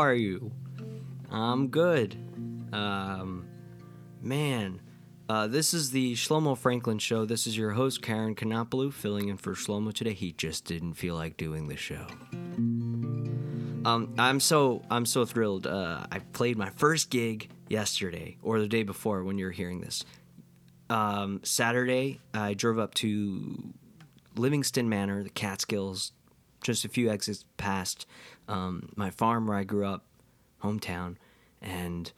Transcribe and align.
are 0.00 0.14
you? 0.14 0.50
I'm 1.30 1.68
good. 1.68 2.16
Um, 2.72 3.46
man, 4.22 4.80
uh, 5.28 5.46
this 5.46 5.74
is 5.74 5.90
the 5.90 6.14
Shlomo 6.14 6.56
Franklin 6.56 6.98
show. 6.98 7.26
This 7.26 7.46
is 7.46 7.56
your 7.56 7.72
host 7.72 8.00
Karen 8.00 8.34
Kanopoulou 8.34 8.92
filling 8.92 9.28
in 9.28 9.36
for 9.36 9.52
Shlomo 9.54 9.92
today. 9.92 10.14
He 10.14 10.32
just 10.32 10.64
didn't 10.64 10.94
feel 10.94 11.16
like 11.16 11.36
doing 11.36 11.68
the 11.68 11.76
show. 11.76 12.06
Um, 13.84 14.14
I'm 14.18 14.40
so 14.40 14.82
I'm 14.90 15.04
so 15.04 15.26
thrilled. 15.26 15.66
Uh, 15.66 16.06
I 16.10 16.20
played 16.20 16.56
my 16.56 16.70
first 16.70 17.10
gig 17.10 17.50
yesterday 17.68 18.38
or 18.42 18.58
the 18.58 18.68
day 18.68 18.82
before 18.82 19.22
when 19.22 19.36
you're 19.36 19.50
hearing 19.50 19.80
this. 19.82 20.02
Um, 20.88 21.40
Saturday, 21.44 22.20
I 22.32 22.54
drove 22.54 22.78
up 22.78 22.94
to 22.94 23.74
Livingston 24.34 24.88
Manor, 24.88 25.22
the 25.22 25.30
Catskills, 25.30 26.12
just 26.62 26.84
a 26.84 26.88
few 26.88 27.10
exits 27.10 27.44
past 27.56 28.06
um, 28.48 28.90
my 28.96 29.10
farm 29.10 29.46
where 29.46 29.56
I 29.56 29.64
grew 29.64 29.86
up, 29.86 30.04
hometown, 30.62 31.16
and 31.62 32.12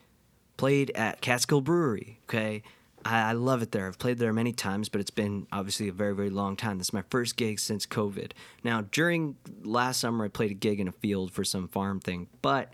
played 0.57 0.91
at 0.95 1.21
Catskill 1.21 1.61
Brewery. 1.61 2.19
Okay, 2.23 2.63
I, 3.05 3.29
I 3.29 3.31
love 3.33 3.61
it 3.61 3.71
there. 3.71 3.87
I've 3.87 3.99
played 3.99 4.17
there 4.17 4.33
many 4.33 4.51
times, 4.51 4.89
but 4.89 5.01
it's 5.01 5.11
been 5.11 5.47
obviously 5.51 5.87
a 5.87 5.93
very, 5.93 6.15
very 6.15 6.29
long 6.29 6.55
time. 6.55 6.77
This 6.77 6.87
is 6.87 6.93
my 6.93 7.03
first 7.09 7.35
gig 7.35 7.59
since 7.59 7.85
COVID. 7.85 8.31
Now, 8.63 8.81
during 8.91 9.35
last 9.63 9.99
summer, 9.99 10.25
I 10.25 10.29
played 10.29 10.51
a 10.51 10.55
gig 10.55 10.79
in 10.79 10.87
a 10.87 10.91
field 10.91 11.31
for 11.31 11.43
some 11.43 11.67
farm 11.67 11.99
thing, 11.99 12.27
but 12.41 12.73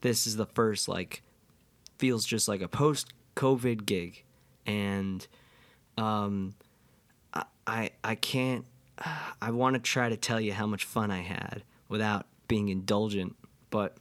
this 0.00 0.26
is 0.26 0.36
the 0.36 0.46
first 0.46 0.88
like 0.88 1.22
feels 1.98 2.26
just 2.26 2.48
like 2.48 2.60
a 2.60 2.68
post 2.68 3.12
COVID 3.34 3.86
gig, 3.86 4.24
and 4.66 5.26
um, 5.98 6.54
I 7.34 7.44
I, 7.66 7.90
I 8.04 8.14
can't. 8.14 8.64
I 8.98 9.50
want 9.50 9.74
to 9.74 9.80
try 9.80 10.08
to 10.08 10.16
tell 10.16 10.40
you 10.40 10.52
how 10.52 10.66
much 10.66 10.84
fun 10.84 11.10
I 11.10 11.20
had 11.20 11.62
without 11.88 12.26
being 12.48 12.68
indulgent, 12.68 13.36
but 13.70 13.96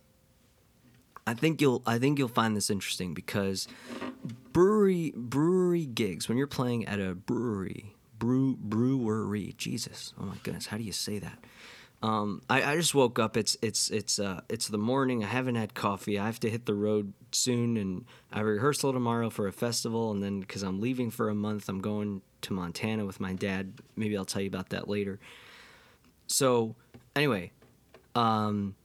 I 1.28 1.34
think 1.34 1.62
you'll 1.62 1.82
I 1.86 1.98
think 1.98 2.20
you'll 2.20 2.28
find 2.28 2.56
this 2.56 2.70
interesting 2.70 3.14
because 3.14 3.68
brewery 4.54 5.12
brewery 5.16 5.86
gigs 5.86 6.30
when 6.30 6.38
you're 6.38 6.48
playing 6.48 6.86
at 6.86 7.00
a 7.00 7.16
brewery 7.16 7.96
brew 8.20 8.56
brewery 8.56 9.54
Jesus 9.58 10.14
oh 10.20 10.26
my 10.26 10.36
goodness 10.44 10.68
how 10.68 10.78
do 10.78 10.84
you 10.84 10.92
say 10.92 11.20
that 11.20 11.38
um, 12.06 12.42
I, 12.50 12.74
I 12.74 12.76
just 12.76 12.94
woke 12.94 13.18
up 13.18 13.36
it's 13.36 13.58
it's 13.62 13.90
it's 13.90 14.20
uh, 14.20 14.42
it's 14.48 14.68
the 14.68 14.78
morning 14.78 15.24
I 15.24 15.28
haven't 15.28 15.56
had 15.56 15.74
coffee 15.74 16.20
I 16.20 16.28
have 16.28 16.40
to 16.42 16.50
hit 16.50 16.66
the 16.66 16.76
road 16.76 17.14
soon 17.32 17.78
and 17.78 18.06
I 18.32 18.38
have 18.38 18.46
rehearsal 18.46 18.94
tomorrow 18.94 19.30
for 19.32 19.48
a 19.48 19.52
festival 19.52 20.12
and 20.12 20.22
then 20.22 20.40
because 20.40 20.62
I'm 20.62 20.80
leaving 20.80 21.10
for 21.10 21.30
a 21.30 21.36
month 21.36 21.68
I'm 21.68 21.82
going 21.82 22.22
to 22.42 22.54
Montana 22.54 23.06
with 23.06 23.20
my 23.20 23.34
dad 23.34 23.74
maybe 23.96 24.16
I'll 24.16 24.26
tell 24.26 24.44
you 24.44 24.48
about 24.48 24.70
that 24.70 24.88
later 24.88 25.20
so 26.28 26.76
anyway 27.16 27.52
um, 28.14 28.76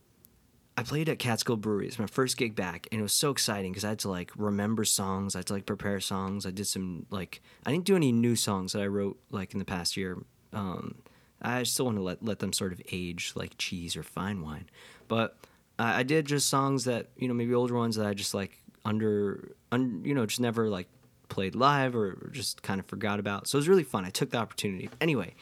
I 0.76 0.82
played 0.82 1.10
at 1.10 1.18
Catskill 1.18 1.56
Brewery. 1.56 1.86
It's 1.86 1.98
my 1.98 2.06
first 2.06 2.36
gig 2.36 2.56
back, 2.56 2.88
and 2.90 2.98
it 2.98 3.02
was 3.02 3.12
so 3.12 3.30
exciting 3.30 3.70
because 3.70 3.84
I 3.84 3.90
had 3.90 3.98
to 4.00 4.10
like 4.10 4.32
remember 4.34 4.84
songs. 4.84 5.36
I 5.36 5.40
had 5.40 5.46
to 5.46 5.52
like 5.52 5.66
prepare 5.66 6.00
songs. 6.00 6.46
I 6.46 6.50
did 6.50 6.66
some 6.66 7.06
like 7.10 7.42
I 7.66 7.70
didn't 7.70 7.84
do 7.84 7.96
any 7.96 8.12
new 8.12 8.34
songs 8.34 8.72
that 8.72 8.82
I 8.82 8.86
wrote 8.86 9.20
like 9.30 9.52
in 9.52 9.58
the 9.58 9.64
past 9.64 9.96
year. 9.96 10.18
Um, 10.52 10.96
I 11.42 11.62
still 11.62 11.86
want 11.86 11.98
to 11.98 12.02
let 12.02 12.24
let 12.24 12.38
them 12.38 12.52
sort 12.52 12.72
of 12.72 12.80
age 12.92 13.32
like 13.34 13.56
cheese 13.58 13.96
or 13.96 14.02
fine 14.02 14.42
wine, 14.42 14.68
but 15.08 15.36
I, 15.78 16.00
I 16.00 16.02
did 16.02 16.26
just 16.26 16.48
songs 16.48 16.84
that 16.84 17.08
you 17.16 17.28
know 17.28 17.34
maybe 17.34 17.54
older 17.54 17.74
ones 17.74 17.96
that 17.96 18.06
I 18.06 18.14
just 18.14 18.34
like 18.34 18.58
under, 18.84 19.52
un, 19.72 20.02
you 20.04 20.14
know 20.14 20.26
just 20.26 20.40
never 20.40 20.68
like 20.68 20.88
played 21.28 21.54
live 21.54 21.96
or 21.96 22.30
just 22.32 22.62
kind 22.62 22.80
of 22.80 22.86
forgot 22.86 23.20
about. 23.20 23.46
So 23.48 23.56
it 23.56 23.60
was 23.60 23.68
really 23.68 23.84
fun. 23.84 24.04
I 24.04 24.10
took 24.10 24.30
the 24.30 24.38
opportunity. 24.38 24.90
Anyway, 25.00 25.34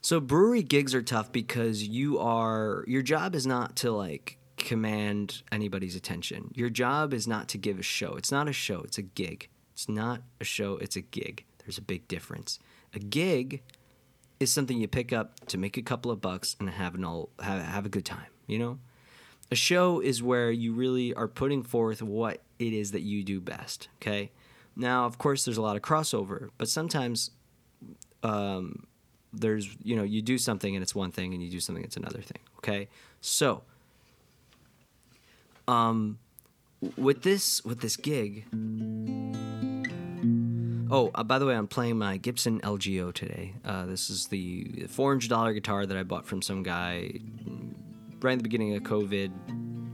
so 0.00 0.20
brewery 0.20 0.62
gigs 0.62 0.94
are 0.94 1.02
tough 1.02 1.30
because 1.30 1.86
you 1.86 2.18
are 2.18 2.84
your 2.88 3.02
job 3.02 3.34
is 3.34 3.46
not 3.46 3.76
to 3.76 3.92
like 3.92 4.38
command 4.56 5.42
anybody's 5.52 5.94
attention. 5.94 6.50
Your 6.54 6.68
job 6.68 7.14
is 7.14 7.28
not 7.28 7.48
to 7.48 7.58
give 7.58 7.78
a 7.78 7.82
show. 7.82 8.14
It's 8.16 8.32
not 8.32 8.48
a 8.48 8.52
show, 8.52 8.80
it's 8.80 8.98
a 8.98 9.02
gig. 9.02 9.48
It's 9.72 9.88
not 9.88 10.22
a 10.40 10.44
show, 10.44 10.76
it's 10.78 10.96
a 10.96 11.00
gig. 11.00 11.44
There's 11.58 11.78
a 11.78 11.82
big 11.82 12.08
difference. 12.08 12.58
A 12.94 12.98
gig 12.98 13.62
is 14.40 14.52
something 14.52 14.78
you 14.78 14.88
pick 14.88 15.12
up 15.12 15.46
to 15.46 15.58
make 15.58 15.76
a 15.76 15.82
couple 15.82 16.10
of 16.10 16.20
bucks 16.20 16.56
and 16.60 16.70
have 16.70 16.94
an 16.94 17.04
all 17.04 17.30
have, 17.40 17.62
have 17.62 17.86
a 17.86 17.88
good 17.88 18.04
time, 18.04 18.30
you 18.46 18.58
know? 18.58 18.78
A 19.50 19.54
show 19.54 20.00
is 20.00 20.22
where 20.22 20.50
you 20.50 20.74
really 20.74 21.14
are 21.14 21.28
putting 21.28 21.62
forth 21.62 22.02
what 22.02 22.42
it 22.58 22.72
is 22.72 22.92
that 22.92 23.00
you 23.00 23.24
do 23.24 23.40
best, 23.40 23.88
okay? 23.96 24.30
Now, 24.76 25.06
of 25.06 25.16
course, 25.16 25.44
there's 25.44 25.56
a 25.56 25.62
lot 25.62 25.74
of 25.74 25.82
crossover, 25.82 26.50
but 26.58 26.68
sometimes 26.68 27.30
um, 28.22 28.86
there's 29.32 29.68
you 29.82 29.96
know 29.96 30.02
you 30.02 30.22
do 30.22 30.38
something 30.38 30.74
and 30.74 30.82
it's 30.82 30.94
one 30.94 31.10
thing 31.10 31.34
and 31.34 31.42
you 31.42 31.50
do 31.50 31.60
something 31.60 31.84
it's 31.84 31.96
another 31.96 32.20
thing 32.20 32.38
okay 32.58 32.88
so 33.20 33.62
um 35.66 36.18
with 36.96 37.22
this 37.22 37.64
with 37.64 37.80
this 37.80 37.96
gig 37.96 38.44
oh 40.90 41.10
uh, 41.14 41.22
by 41.22 41.38
the 41.38 41.46
way 41.46 41.54
i'm 41.54 41.66
playing 41.68 41.98
my 41.98 42.16
gibson 42.16 42.60
lgo 42.60 43.12
today. 43.12 43.54
Uh, 43.64 43.86
this 43.86 44.10
is 44.10 44.26
the 44.26 44.64
$400 44.88 45.54
guitar 45.54 45.86
that 45.86 45.96
i 45.96 46.02
bought 46.02 46.26
from 46.26 46.42
some 46.42 46.62
guy 46.62 47.10
right 48.20 48.32
in 48.32 48.38
the 48.38 48.42
beginning 48.42 48.74
of 48.74 48.82
covid 48.82 49.30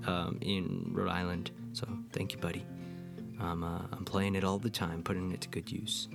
um, 0.07 0.39
in 0.43 0.91
rhode 0.93 1.09
island. 1.09 1.51
So 1.73 1.89
thank 2.13 2.33
you 2.33 2.39
buddy. 2.39 2.65
Uh, 3.41 3.83
i'm 3.93 4.05
playing 4.07 4.37
it 4.37 4.45
all 4.45 4.59
the 4.59 4.71
time 4.71 5.03
putting 5.03 5.31
it 5.33 5.41
to 5.43 5.49
good 5.49 5.71
use 5.71 6.09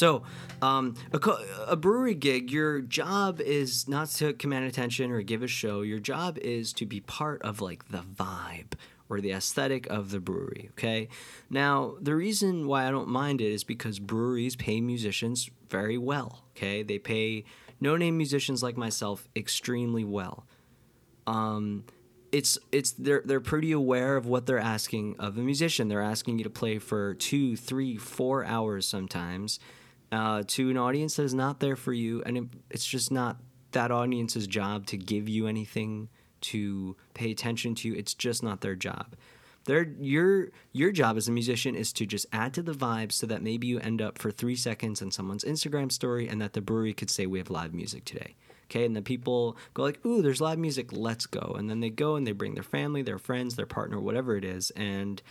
So, 0.00 0.22
um, 0.62 0.94
a, 1.12 1.18
a, 1.66 1.76
brewery 1.76 2.14
gig, 2.14 2.50
your 2.50 2.80
job 2.80 3.38
is 3.38 3.86
not 3.86 4.08
to 4.12 4.32
command 4.32 4.64
attention 4.64 5.10
or 5.10 5.20
give 5.20 5.42
a 5.42 5.46
show. 5.46 5.82
Your 5.82 5.98
job 5.98 6.38
is 6.38 6.72
to 6.74 6.86
be 6.86 7.00
part 7.00 7.42
of 7.42 7.60
like 7.60 7.90
the 7.90 7.98
vibe 7.98 8.72
or 9.10 9.20
the 9.20 9.32
aesthetic 9.32 9.86
of 9.88 10.10
the 10.10 10.18
brewery. 10.18 10.70
Okay. 10.70 11.10
Now, 11.50 11.96
the 12.00 12.14
reason 12.14 12.66
why 12.66 12.88
I 12.88 12.90
don't 12.90 13.10
mind 13.10 13.42
it 13.42 13.52
is 13.52 13.62
because 13.62 13.98
breweries 13.98 14.56
pay 14.56 14.80
musicians 14.80 15.50
very 15.68 15.98
well. 15.98 16.44
Okay. 16.56 16.82
They 16.82 16.98
pay 16.98 17.44
no 17.78 17.98
name 17.98 18.16
musicians 18.16 18.62
like 18.62 18.78
myself 18.78 19.28
extremely 19.36 20.04
well. 20.04 20.46
Um, 21.26 21.84
it's 22.32 22.56
it's 22.72 22.92
they're 22.92 23.20
they're 23.22 23.38
pretty 23.38 23.72
aware 23.72 24.16
of 24.16 24.24
what 24.24 24.46
they're 24.46 24.58
asking 24.58 25.16
of 25.18 25.36
a 25.36 25.42
musician. 25.42 25.88
They're 25.88 26.00
asking 26.00 26.38
you 26.38 26.44
to 26.44 26.50
play 26.50 26.78
for 26.78 27.12
two, 27.12 27.54
three, 27.54 27.98
four 27.98 28.46
hours 28.46 28.86
sometimes 28.86 29.60
uh, 30.12 30.42
to 30.46 30.70
an 30.70 30.76
audience 30.76 31.16
that 31.16 31.22
is 31.22 31.34
not 31.34 31.60
there 31.60 31.76
for 31.76 31.92
you, 31.92 32.22
and 32.24 32.36
it, 32.36 32.44
it's 32.70 32.86
just 32.86 33.10
not 33.10 33.36
that 33.72 33.90
audience's 33.90 34.46
job 34.46 34.86
to 34.86 34.96
give 34.96 35.28
you 35.28 35.46
anything 35.46 36.08
to 36.40 36.96
pay 37.14 37.30
attention 37.30 37.74
to. 37.76 37.96
It's 37.96 38.14
just 38.14 38.42
not 38.42 38.60
their 38.60 38.74
job. 38.74 39.14
Their 39.64 39.88
your 40.00 40.48
your 40.72 40.90
job 40.90 41.16
as 41.16 41.28
a 41.28 41.32
musician 41.32 41.74
is 41.74 41.92
to 41.94 42.06
just 42.06 42.26
add 42.32 42.54
to 42.54 42.62
the 42.62 42.72
vibe 42.72 43.12
so 43.12 43.26
that 43.26 43.42
maybe 43.42 43.66
you 43.66 43.78
end 43.78 44.00
up 44.00 44.18
for 44.18 44.30
three 44.30 44.56
seconds 44.56 45.02
on 45.02 45.10
someone's 45.10 45.44
Instagram 45.44 45.92
story, 45.92 46.28
and 46.28 46.40
that 46.40 46.54
the 46.54 46.60
brewery 46.60 46.94
could 46.94 47.10
say 47.10 47.26
we 47.26 47.38
have 47.38 47.50
live 47.50 47.74
music 47.74 48.04
today. 48.04 48.34
Okay, 48.64 48.84
and 48.84 48.96
then 48.96 49.04
people 49.04 49.56
go 49.74 49.82
like, 49.82 50.04
"Ooh, 50.06 50.22
there's 50.22 50.40
live 50.40 50.58
music. 50.58 50.92
Let's 50.92 51.26
go!" 51.26 51.54
And 51.58 51.68
then 51.68 51.80
they 51.80 51.90
go 51.90 52.16
and 52.16 52.26
they 52.26 52.32
bring 52.32 52.54
their 52.54 52.62
family, 52.62 53.02
their 53.02 53.18
friends, 53.18 53.54
their 53.54 53.66
partner, 53.66 54.00
whatever 54.00 54.36
it 54.36 54.44
is, 54.44 54.70
and 54.70 55.22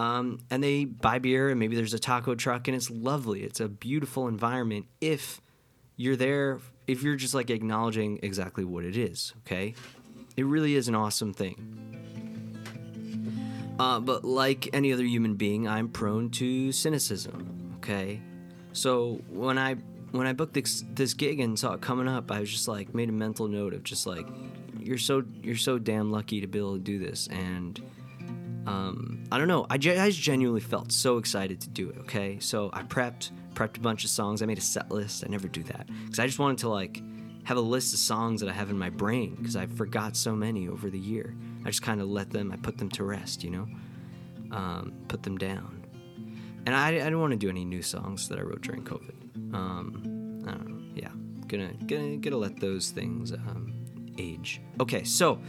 um, 0.00 0.38
and 0.48 0.64
they 0.64 0.86
buy 0.86 1.18
beer, 1.18 1.50
and 1.50 1.60
maybe 1.60 1.76
there's 1.76 1.92
a 1.92 1.98
taco 1.98 2.34
truck, 2.34 2.68
and 2.68 2.74
it's 2.74 2.90
lovely. 2.90 3.42
It's 3.42 3.60
a 3.60 3.68
beautiful 3.68 4.28
environment 4.28 4.86
if 5.02 5.42
you're 5.96 6.16
there, 6.16 6.58
if 6.86 7.02
you're 7.02 7.16
just 7.16 7.34
like 7.34 7.50
acknowledging 7.50 8.18
exactly 8.22 8.64
what 8.64 8.86
it 8.86 8.96
is, 8.96 9.34
okay? 9.44 9.74
It 10.38 10.46
really 10.46 10.74
is 10.74 10.88
an 10.88 10.94
awesome 10.94 11.34
thing. 11.34 11.76
Uh, 13.78 14.00
but 14.00 14.24
like 14.24 14.70
any 14.72 14.90
other 14.90 15.04
human 15.04 15.34
being, 15.34 15.68
I'm 15.68 15.90
prone 15.90 16.30
to 16.30 16.72
cynicism, 16.72 17.74
okay? 17.76 18.22
So 18.72 19.20
when 19.28 19.58
I 19.58 19.74
when 20.12 20.26
I 20.26 20.32
booked 20.32 20.54
this, 20.54 20.82
this 20.94 21.12
gig 21.12 21.40
and 21.40 21.58
saw 21.58 21.74
it 21.74 21.82
coming 21.82 22.08
up, 22.08 22.32
I 22.32 22.40
was 22.40 22.50
just 22.50 22.68
like 22.68 22.94
made 22.94 23.10
a 23.10 23.12
mental 23.12 23.48
note 23.48 23.74
of 23.74 23.84
just 23.84 24.06
like 24.06 24.26
you're 24.78 24.96
so 24.96 25.24
you're 25.42 25.56
so 25.56 25.78
damn 25.78 26.10
lucky 26.10 26.40
to 26.40 26.46
be 26.46 26.58
able 26.58 26.72
to 26.72 26.80
do 26.80 26.98
this 26.98 27.26
and 27.28 27.82
um, 28.66 29.24
I 29.32 29.38
don't 29.38 29.48
know. 29.48 29.66
I, 29.70 29.78
just 29.78 30.20
genuinely 30.20 30.60
felt 30.60 30.92
so 30.92 31.18
excited 31.18 31.60
to 31.62 31.68
do 31.70 31.88
it. 31.90 31.98
Okay, 32.00 32.38
so 32.40 32.70
I 32.72 32.82
prepped 32.82 33.30
prepped 33.54 33.78
a 33.78 33.80
bunch 33.80 34.04
of 34.04 34.10
songs. 34.10 34.42
I 34.42 34.46
made 34.46 34.58
a 34.58 34.62
set 34.62 34.90
list. 34.90 35.24
I 35.26 35.30
never 35.30 35.48
do 35.48 35.62
that 35.64 35.88
because 36.04 36.18
I 36.18 36.26
just 36.26 36.38
wanted 36.38 36.58
to 36.58 36.68
like 36.68 37.02
have 37.44 37.56
a 37.56 37.62
list 37.62 37.92
of 37.92 37.98
songs 37.98 38.40
that 38.40 38.48
I 38.48 38.52
have 38.52 38.70
in 38.70 38.78
my 38.78 38.90
brain 38.90 39.34
because 39.36 39.56
I 39.56 39.66
forgot 39.66 40.16
so 40.16 40.36
many 40.36 40.68
over 40.68 40.90
the 40.90 40.98
year. 40.98 41.34
I 41.64 41.70
just 41.70 41.82
kind 41.82 42.00
of 42.00 42.08
let 42.08 42.30
them. 42.30 42.52
I 42.52 42.56
put 42.56 42.78
them 42.78 42.90
to 42.90 43.04
rest. 43.04 43.42
You 43.42 43.50
know, 43.50 43.68
um, 44.52 44.92
put 45.08 45.22
them 45.22 45.38
down. 45.38 45.84
And 46.66 46.74
I, 46.74 46.88
I 46.88 46.92
didn't 46.92 47.20
want 47.20 47.32
to 47.32 47.38
do 47.38 47.48
any 47.48 47.64
new 47.64 47.82
songs 47.82 48.28
that 48.28 48.38
I 48.38 48.42
wrote 48.42 48.60
during 48.60 48.84
COVID. 48.84 49.54
Um, 49.54 50.44
I 50.46 50.52
don't 50.52 50.68
know. 50.68 50.82
Yeah, 50.94 51.10
gonna 51.46 51.72
gonna 51.86 52.18
gonna 52.18 52.36
let 52.36 52.60
those 52.60 52.90
things 52.90 53.32
um, 53.32 53.72
age. 54.18 54.60
Okay, 54.78 55.02
so 55.04 55.40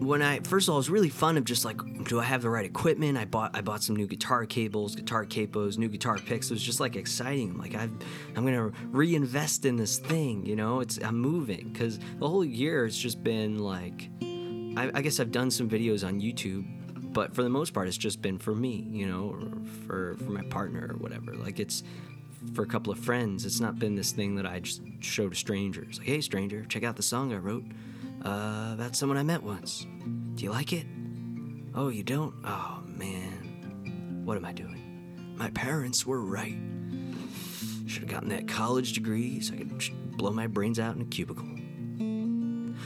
when 0.00 0.22
I 0.22 0.40
first 0.40 0.66
of 0.66 0.72
all, 0.72 0.78
it 0.78 0.80
was 0.80 0.90
really 0.90 1.10
fun 1.10 1.36
of 1.36 1.44
just 1.44 1.64
like, 1.64 1.78
do 2.04 2.18
I 2.18 2.24
have 2.24 2.40
the 2.42 2.48
right 2.48 2.64
equipment? 2.64 3.18
I 3.18 3.26
bought 3.26 3.54
I 3.54 3.60
bought 3.60 3.82
some 3.82 3.94
new 3.94 4.06
guitar 4.06 4.46
cables, 4.46 4.96
guitar 4.96 5.26
capos, 5.26 5.76
new 5.76 5.88
guitar 5.88 6.16
picks. 6.18 6.50
It 6.50 6.54
was 6.54 6.62
just 6.62 6.80
like 6.80 6.96
exciting. 6.96 7.58
Like, 7.58 7.74
i 7.74 7.82
I'm 7.82 8.44
gonna 8.44 8.72
reinvest 8.88 9.66
in 9.66 9.76
this 9.76 9.98
thing. 9.98 10.44
You 10.46 10.56
know, 10.56 10.80
it's 10.80 10.98
I'm 10.98 11.18
moving 11.18 11.70
because 11.70 11.98
the 12.18 12.26
whole 12.26 12.44
year 12.44 12.86
it's 12.86 12.96
just 12.96 13.22
been 13.22 13.58
like, 13.58 14.08
I, 14.22 14.90
I 14.94 15.02
guess 15.02 15.20
I've 15.20 15.32
done 15.32 15.50
some 15.50 15.68
videos 15.68 16.06
on 16.06 16.20
YouTube, 16.20 16.64
but 17.12 17.34
for 17.34 17.42
the 17.42 17.50
most 17.50 17.74
part, 17.74 17.86
it's 17.86 17.98
just 17.98 18.22
been 18.22 18.38
for 18.38 18.54
me. 18.54 18.86
You 18.90 19.06
know, 19.06 19.34
or 19.34 19.50
for 19.86 20.16
for 20.16 20.30
my 20.30 20.42
partner 20.44 20.88
or 20.92 20.96
whatever. 20.96 21.34
Like 21.34 21.60
it's 21.60 21.82
for 22.54 22.62
a 22.62 22.66
couple 22.66 22.90
of 22.90 22.98
friends. 22.98 23.44
It's 23.44 23.60
not 23.60 23.78
been 23.78 23.96
this 23.96 24.12
thing 24.12 24.36
that 24.36 24.46
I 24.46 24.60
just 24.60 24.80
show 25.00 25.28
to 25.28 25.36
strangers. 25.36 25.98
Like, 25.98 26.06
hey, 26.06 26.22
stranger, 26.22 26.64
check 26.64 26.84
out 26.84 26.96
the 26.96 27.02
song 27.02 27.34
I 27.34 27.36
wrote 27.36 27.64
uh, 28.24 28.70
about 28.74 28.96
someone 28.96 29.18
I 29.18 29.22
met 29.22 29.42
once. 29.42 29.86
Do 30.34 30.44
you 30.44 30.50
like 30.50 30.72
it? 30.72 30.86
Oh, 31.74 31.88
you 31.88 32.02
don't? 32.02 32.34
Oh, 32.44 32.82
man. 32.86 34.22
What 34.24 34.36
am 34.36 34.44
I 34.44 34.52
doing? 34.52 35.34
My 35.36 35.50
parents 35.50 36.06
were 36.06 36.20
right. 36.20 36.56
Should 37.86 38.02
have 38.02 38.10
gotten 38.10 38.28
that 38.28 38.46
college 38.46 38.92
degree 38.92 39.40
so 39.40 39.54
I 39.54 39.58
could 39.58 40.16
blow 40.16 40.30
my 40.32 40.46
brains 40.46 40.78
out 40.78 40.96
in 40.96 41.02
a 41.02 41.06
cubicle. 41.06 41.48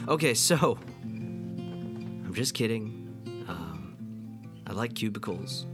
Okay, 0.08 0.34
so. 0.34 0.78
I'm 1.02 2.32
just 2.34 2.54
kidding. 2.54 3.44
Um, 3.48 3.96
I 4.66 4.72
like 4.72 4.94
cubicles. 4.94 5.66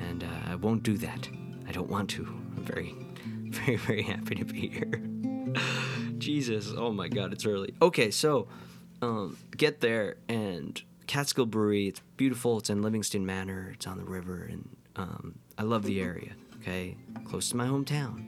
And 0.00 0.24
uh, 0.24 0.50
I 0.50 0.54
won't 0.56 0.82
do 0.82 0.98
that. 0.98 1.28
I 1.68 1.72
don't 1.72 1.88
want 1.88 2.10
to. 2.10 2.24
I'm 2.24 2.64
very, 2.64 2.94
very, 3.26 3.76
very 3.76 4.02
happy 4.02 4.34
to 4.34 4.44
be 4.44 4.68
here. 4.68 5.11
Jesus, 6.22 6.72
oh 6.76 6.92
my 6.92 7.08
God, 7.08 7.32
it's 7.32 7.44
early. 7.44 7.74
Okay, 7.82 8.10
so 8.10 8.46
um, 9.02 9.36
get 9.56 9.80
there 9.80 10.16
and 10.28 10.80
Catskill 11.08 11.46
Brewery. 11.46 11.88
It's 11.88 12.00
beautiful. 12.16 12.58
It's 12.58 12.70
in 12.70 12.80
Livingston 12.80 13.26
Manor. 13.26 13.72
It's 13.74 13.86
on 13.86 13.98
the 13.98 14.04
river, 14.04 14.48
and 14.48 14.68
um, 14.96 15.34
I 15.58 15.64
love 15.64 15.82
the 15.82 16.00
area. 16.00 16.32
Okay, 16.60 16.96
close 17.24 17.50
to 17.50 17.56
my 17.56 17.66
hometown. 17.66 18.22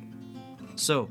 So 0.75 1.09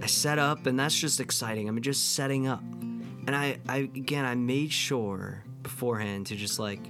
I 0.00 0.06
set 0.06 0.38
up, 0.38 0.66
and 0.66 0.78
that's 0.78 0.96
just 0.96 1.18
exciting. 1.18 1.68
I'm 1.68 1.80
just 1.82 2.14
setting 2.14 2.46
up, 2.46 2.62
and 2.62 3.34
I, 3.34 3.58
I 3.68 3.78
again, 3.78 4.24
I 4.24 4.36
made 4.36 4.72
sure 4.72 5.44
beforehand 5.64 6.28
to 6.28 6.36
just 6.36 6.60
like, 6.60 6.88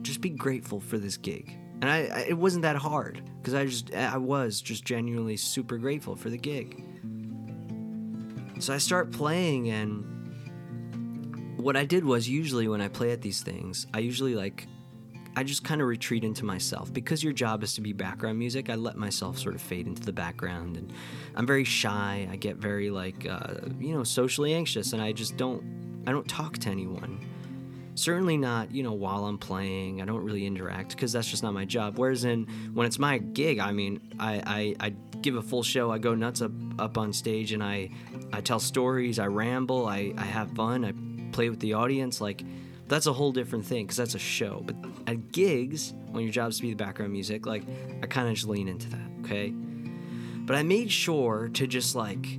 just 0.00 0.22
be 0.22 0.30
grateful 0.30 0.80
for 0.80 0.96
this 0.96 1.18
gig 1.18 1.58
and 1.82 1.90
I, 1.90 1.96
I 2.04 2.26
it 2.28 2.38
wasn't 2.38 2.62
that 2.62 2.76
hard 2.76 3.20
because 3.36 3.54
I 3.54 3.66
just 3.66 3.92
I 3.94 4.16
was 4.16 4.62
just 4.62 4.84
genuinely 4.84 5.36
super 5.36 5.76
grateful 5.76 6.16
for 6.16 6.30
the 6.30 6.38
gig. 6.38 6.82
So 8.60 8.72
I 8.72 8.78
start 8.78 9.10
playing 9.10 9.68
and 9.70 10.08
what 11.56 11.76
I 11.76 11.84
did 11.84 12.04
was 12.04 12.28
usually 12.28 12.68
when 12.68 12.80
I 12.80 12.88
play 12.88 13.10
at 13.10 13.20
these 13.20 13.42
things, 13.42 13.88
I 13.92 13.98
usually 13.98 14.36
like 14.36 14.68
I 15.34 15.42
just 15.42 15.64
kind 15.64 15.80
of 15.80 15.88
retreat 15.88 16.24
into 16.24 16.44
myself 16.44 16.92
because 16.92 17.24
your 17.24 17.32
job 17.32 17.62
is 17.64 17.74
to 17.74 17.80
be 17.80 17.92
background 17.92 18.38
music. 18.38 18.70
I 18.70 18.76
let 18.76 18.96
myself 18.96 19.38
sort 19.38 19.54
of 19.54 19.60
fade 19.60 19.86
into 19.86 20.02
the 20.02 20.12
background, 20.12 20.76
and 20.76 20.92
I'm 21.34 21.46
very 21.46 21.64
shy. 21.64 22.28
I 22.30 22.36
get 22.36 22.56
very 22.56 22.90
like 22.90 23.26
uh, 23.28 23.54
you 23.80 23.94
know 23.94 24.04
socially 24.04 24.54
anxious, 24.54 24.92
and 24.92 25.02
I 25.02 25.10
just 25.10 25.36
don't 25.36 26.02
I 26.06 26.12
don't 26.12 26.28
talk 26.28 26.58
to 26.58 26.70
anyone 26.70 27.26
certainly 27.94 28.36
not 28.36 28.72
you 28.72 28.82
know 28.82 28.92
while 28.92 29.26
i'm 29.26 29.38
playing. 29.38 30.02
I 30.02 30.04
don't 30.04 30.24
really 30.24 30.46
interact 30.46 30.90
because 30.90 31.12
that's 31.12 31.28
just 31.28 31.42
not 31.42 31.52
my 31.52 31.64
job. 31.64 31.98
Whereas 31.98 32.24
in 32.24 32.46
when 32.74 32.86
it's 32.86 32.98
my 32.98 33.18
gig 33.18 33.58
i 33.58 33.72
mean 33.72 34.00
I, 34.18 34.74
I, 34.80 34.86
I 34.86 34.94
give 35.20 35.36
a 35.36 35.42
full 35.42 35.62
show. 35.62 35.90
I 35.90 35.98
go 35.98 36.14
nuts 36.14 36.42
up 36.42 36.52
up 36.78 36.98
on 36.98 37.12
stage 37.12 37.52
and 37.52 37.62
i 37.62 37.90
i 38.32 38.40
tell 38.40 38.60
stories. 38.60 39.18
I 39.18 39.26
ramble. 39.26 39.86
I 39.86 40.12
i 40.16 40.24
have 40.24 40.50
fun. 40.52 40.84
I 40.84 40.92
play 41.32 41.48
with 41.50 41.60
the 41.60 41.74
audience. 41.74 42.20
Like 42.20 42.42
that's 42.88 43.06
a 43.06 43.12
whole 43.12 43.32
different 43.32 43.64
thing 43.64 43.84
because 43.84 43.96
that's 43.96 44.14
a 44.14 44.18
show. 44.18 44.62
But 44.64 44.76
at 45.06 45.32
gigs 45.32 45.94
when 46.10 46.24
your 46.24 46.32
job 46.32 46.50
is 46.50 46.56
to 46.56 46.62
be 46.62 46.70
the 46.70 46.76
background 46.76 47.12
music 47.12 47.46
like 47.46 47.62
i 48.02 48.06
kind 48.06 48.28
of 48.28 48.34
just 48.34 48.46
lean 48.46 48.68
into 48.68 48.88
that 48.90 49.00
okay? 49.24 49.50
But 49.50 50.56
i 50.56 50.62
made 50.62 50.90
sure 50.90 51.50
to 51.54 51.66
just 51.66 51.94
like 51.94 52.38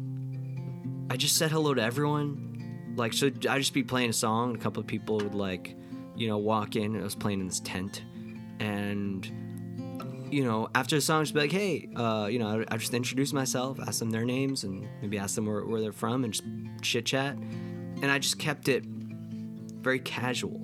i 1.10 1.18
just 1.18 1.38
said 1.38 1.52
hello 1.52 1.74
to 1.74 1.82
everyone 1.82 2.53
like 2.96 3.14
so 3.14 3.28
i 3.50 3.58
just 3.58 3.74
be 3.74 3.84
playing 3.84 4.10
a 4.10 4.14
song 4.14 4.56
a 4.56 4.58
couple 4.60 4.80
of 4.80 4.88
people 4.88 5.18
would 5.18 5.36
like 5.36 5.76
you 6.16 6.28
know 6.28 6.38
walk 6.38 6.76
in 6.76 7.00
i 7.00 7.04
was 7.04 7.16
playing 7.16 7.40
in 7.40 7.48
this 7.48 7.60
tent. 7.60 8.04
And 8.60 9.26
you 10.32 10.44
know 10.44 10.70
after 10.74 10.96
the 10.96 11.02
song 11.02 11.24
just 11.24 11.34
be 11.34 11.42
like 11.42 11.52
hey 11.52 11.90
uh, 11.96 12.28
you 12.30 12.40
know 12.40 12.64
I, 12.70 12.74
I 12.74 12.78
just 12.78 12.94
introduce 12.94 13.34
myself 13.34 13.80
ask 13.80 14.00
them 14.00 14.10
their 14.10 14.26
names 14.26 14.64
and 14.64 14.88
maybe 15.02 15.18
ask 15.18 15.36
them 15.36 15.46
where, 15.46 15.66
where 15.66 15.82
they're 15.82 15.92
from 15.92 16.24
and 16.24 16.34
just 16.34 16.46
chit 16.82 17.06
chat. 17.06 17.36
And 17.36 18.06
i 18.06 18.20
just 18.20 18.40
kept 18.40 18.68
it 18.68 18.84
very 18.86 20.00
casual. 20.00 20.62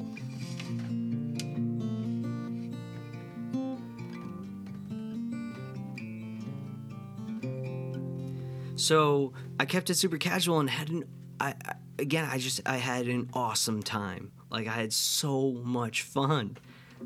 So 8.76 9.34
i 9.60 9.66
kept 9.66 9.90
it 9.90 9.96
super 9.96 10.18
casual 10.18 10.60
and 10.60 10.70
hadn't 10.70 11.06
I, 11.40 11.54
I 11.66 11.76
again, 12.00 12.28
I 12.30 12.38
just 12.38 12.62
I 12.66 12.78
had 12.78 13.07
an 13.07 13.30
awesome 13.34 13.84
time. 13.84 14.31
Like 14.50 14.68
I 14.68 14.74
had 14.74 14.94
so 14.94 15.51
much 15.63 16.01
fun. 16.01 16.57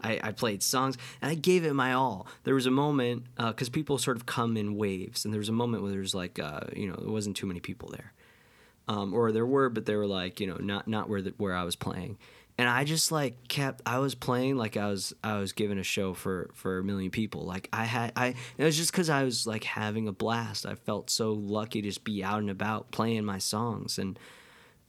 I, 0.01 0.19
I 0.23 0.31
played 0.31 0.63
songs 0.63 0.97
and 1.21 1.29
I 1.29 1.35
gave 1.35 1.65
it 1.65 1.73
my 1.73 1.93
all. 1.93 2.27
There 2.43 2.55
was 2.55 2.65
a 2.65 2.71
moment 2.71 3.25
because 3.37 3.69
uh, 3.69 3.71
people 3.71 3.97
sort 3.97 4.17
of 4.17 4.25
come 4.25 4.57
in 4.57 4.75
waves, 4.75 5.25
and 5.25 5.33
there 5.33 5.39
was 5.39 5.49
a 5.49 5.53
moment 5.53 5.83
where 5.83 5.91
there 5.91 6.01
was 6.01 6.15
like 6.15 6.39
uh, 6.39 6.61
you 6.75 6.87
know 6.87 6.95
there 6.95 7.11
wasn't 7.11 7.37
too 7.37 7.45
many 7.45 7.59
people 7.59 7.89
there, 7.89 8.13
um, 8.87 9.13
or 9.13 9.31
there 9.31 9.45
were, 9.45 9.69
but 9.69 9.85
they 9.85 9.95
were 9.95 10.07
like 10.07 10.39
you 10.39 10.47
know 10.47 10.57
not 10.57 10.87
not 10.87 11.09
where 11.09 11.21
the, 11.21 11.33
where 11.37 11.55
I 11.55 11.63
was 11.63 11.75
playing, 11.75 12.17
and 12.57 12.69
I 12.69 12.83
just 12.83 13.11
like 13.11 13.47
kept 13.47 13.81
I 13.85 13.99
was 13.99 14.15
playing 14.15 14.57
like 14.57 14.77
I 14.77 14.87
was 14.87 15.13
I 15.23 15.37
was 15.37 15.53
giving 15.53 15.77
a 15.77 15.83
show 15.83 16.13
for 16.13 16.49
for 16.53 16.79
a 16.79 16.83
million 16.83 17.11
people. 17.11 17.45
Like 17.45 17.69
I 17.71 17.85
had 17.85 18.13
I 18.15 18.35
it 18.57 18.63
was 18.63 18.77
just 18.77 18.91
because 18.91 19.09
I 19.09 19.23
was 19.23 19.45
like 19.45 19.63
having 19.63 20.07
a 20.07 20.13
blast. 20.13 20.65
I 20.65 20.75
felt 20.75 21.09
so 21.09 21.33
lucky 21.33 21.81
to 21.81 21.87
just 21.87 22.03
be 22.03 22.23
out 22.23 22.39
and 22.39 22.49
about 22.49 22.91
playing 22.91 23.25
my 23.25 23.37
songs 23.37 23.97
and 23.97 24.17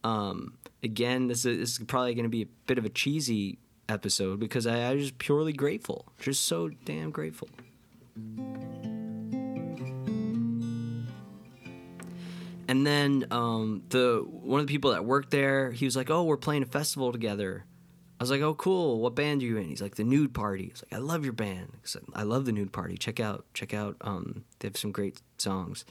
um, 0.05 0.53
again, 0.83 1.27
this 1.27 1.45
is, 1.45 1.57
this 1.57 1.79
is 1.79 1.85
probably 1.85 2.13
going 2.13 2.25
to 2.25 2.29
be 2.29 2.43
a 2.43 2.47
bit 2.67 2.77
of 2.77 2.85
a 2.85 2.89
cheesy 2.89 3.57
episode 3.89 4.39
because 4.39 4.67
I, 4.67 4.91
I 4.91 4.93
was 4.93 5.05
just 5.05 5.17
purely 5.17 5.51
grateful, 5.51 6.05
just 6.19 6.45
so 6.45 6.69
damn 6.85 7.09
grateful. 7.09 7.49
And 12.67 12.85
then 12.85 13.25
um, 13.31 13.81
the 13.89 14.23
one 14.27 14.59
of 14.59 14.67
the 14.67 14.71
people 14.71 14.91
that 14.91 15.05
worked 15.05 15.31
there, 15.31 15.71
he 15.71 15.85
was 15.85 15.95
like, 15.95 16.11
"Oh, 16.11 16.23
we're 16.23 16.37
playing 16.37 16.61
a 16.61 16.67
festival 16.67 17.11
together." 17.11 17.65
I 18.19 18.23
was 18.23 18.29
like, 18.29 18.41
"Oh, 18.41 18.53
cool. 18.53 18.99
What 18.99 19.15
band 19.15 19.41
are 19.41 19.45
you 19.45 19.57
in?" 19.57 19.69
He's 19.69 19.81
like, 19.81 19.95
"The 19.95 20.03
Nude 20.03 20.35
Party." 20.35 20.71
I 20.91 20.95
like, 20.95 21.01
"I 21.01 21.05
love 21.05 21.23
your 21.23 21.33
band. 21.33 21.71
I 22.13 22.23
love 22.23 22.45
the 22.45 22.51
Nude 22.51 22.71
Party. 22.71 22.95
Check 22.97 23.19
out, 23.19 23.45
check 23.55 23.73
out. 23.73 23.97
Um, 24.01 24.45
they 24.59 24.67
have 24.67 24.77
some 24.77 24.91
great 24.91 25.21
songs. 25.39 25.83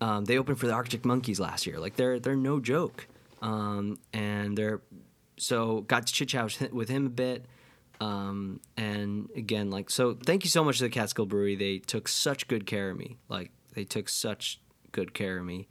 Um, 0.00 0.24
they 0.24 0.38
opened 0.38 0.58
for 0.58 0.66
the 0.66 0.74
Arctic 0.74 1.04
Monkeys 1.04 1.40
last 1.40 1.66
year. 1.66 1.78
Like 1.78 1.96
they're 1.96 2.18
they're 2.18 2.34
no 2.34 2.60
joke." 2.60 3.06
Um, 3.42 3.98
and 4.12 4.56
they're 4.56 4.80
so 5.38 5.82
got 5.82 6.06
to 6.06 6.12
chit 6.12 6.28
chat 6.28 6.72
with 6.72 6.88
him 6.88 7.06
a 7.06 7.10
bit. 7.10 7.46
Um, 8.00 8.60
and 8.76 9.30
again, 9.34 9.70
like 9.70 9.88
so, 9.88 10.14
thank 10.14 10.44
you 10.44 10.50
so 10.50 10.62
much 10.62 10.78
to 10.78 10.84
the 10.84 10.90
Catskill 10.90 11.26
Brewery. 11.26 11.56
They 11.56 11.78
took 11.78 12.08
such 12.08 12.46
good 12.48 12.66
care 12.66 12.90
of 12.90 12.98
me. 12.98 13.16
Like 13.28 13.50
they 13.74 13.84
took 13.84 14.08
such 14.08 14.60
good 14.92 15.14
care 15.14 15.38
of 15.38 15.44
me. 15.44 15.68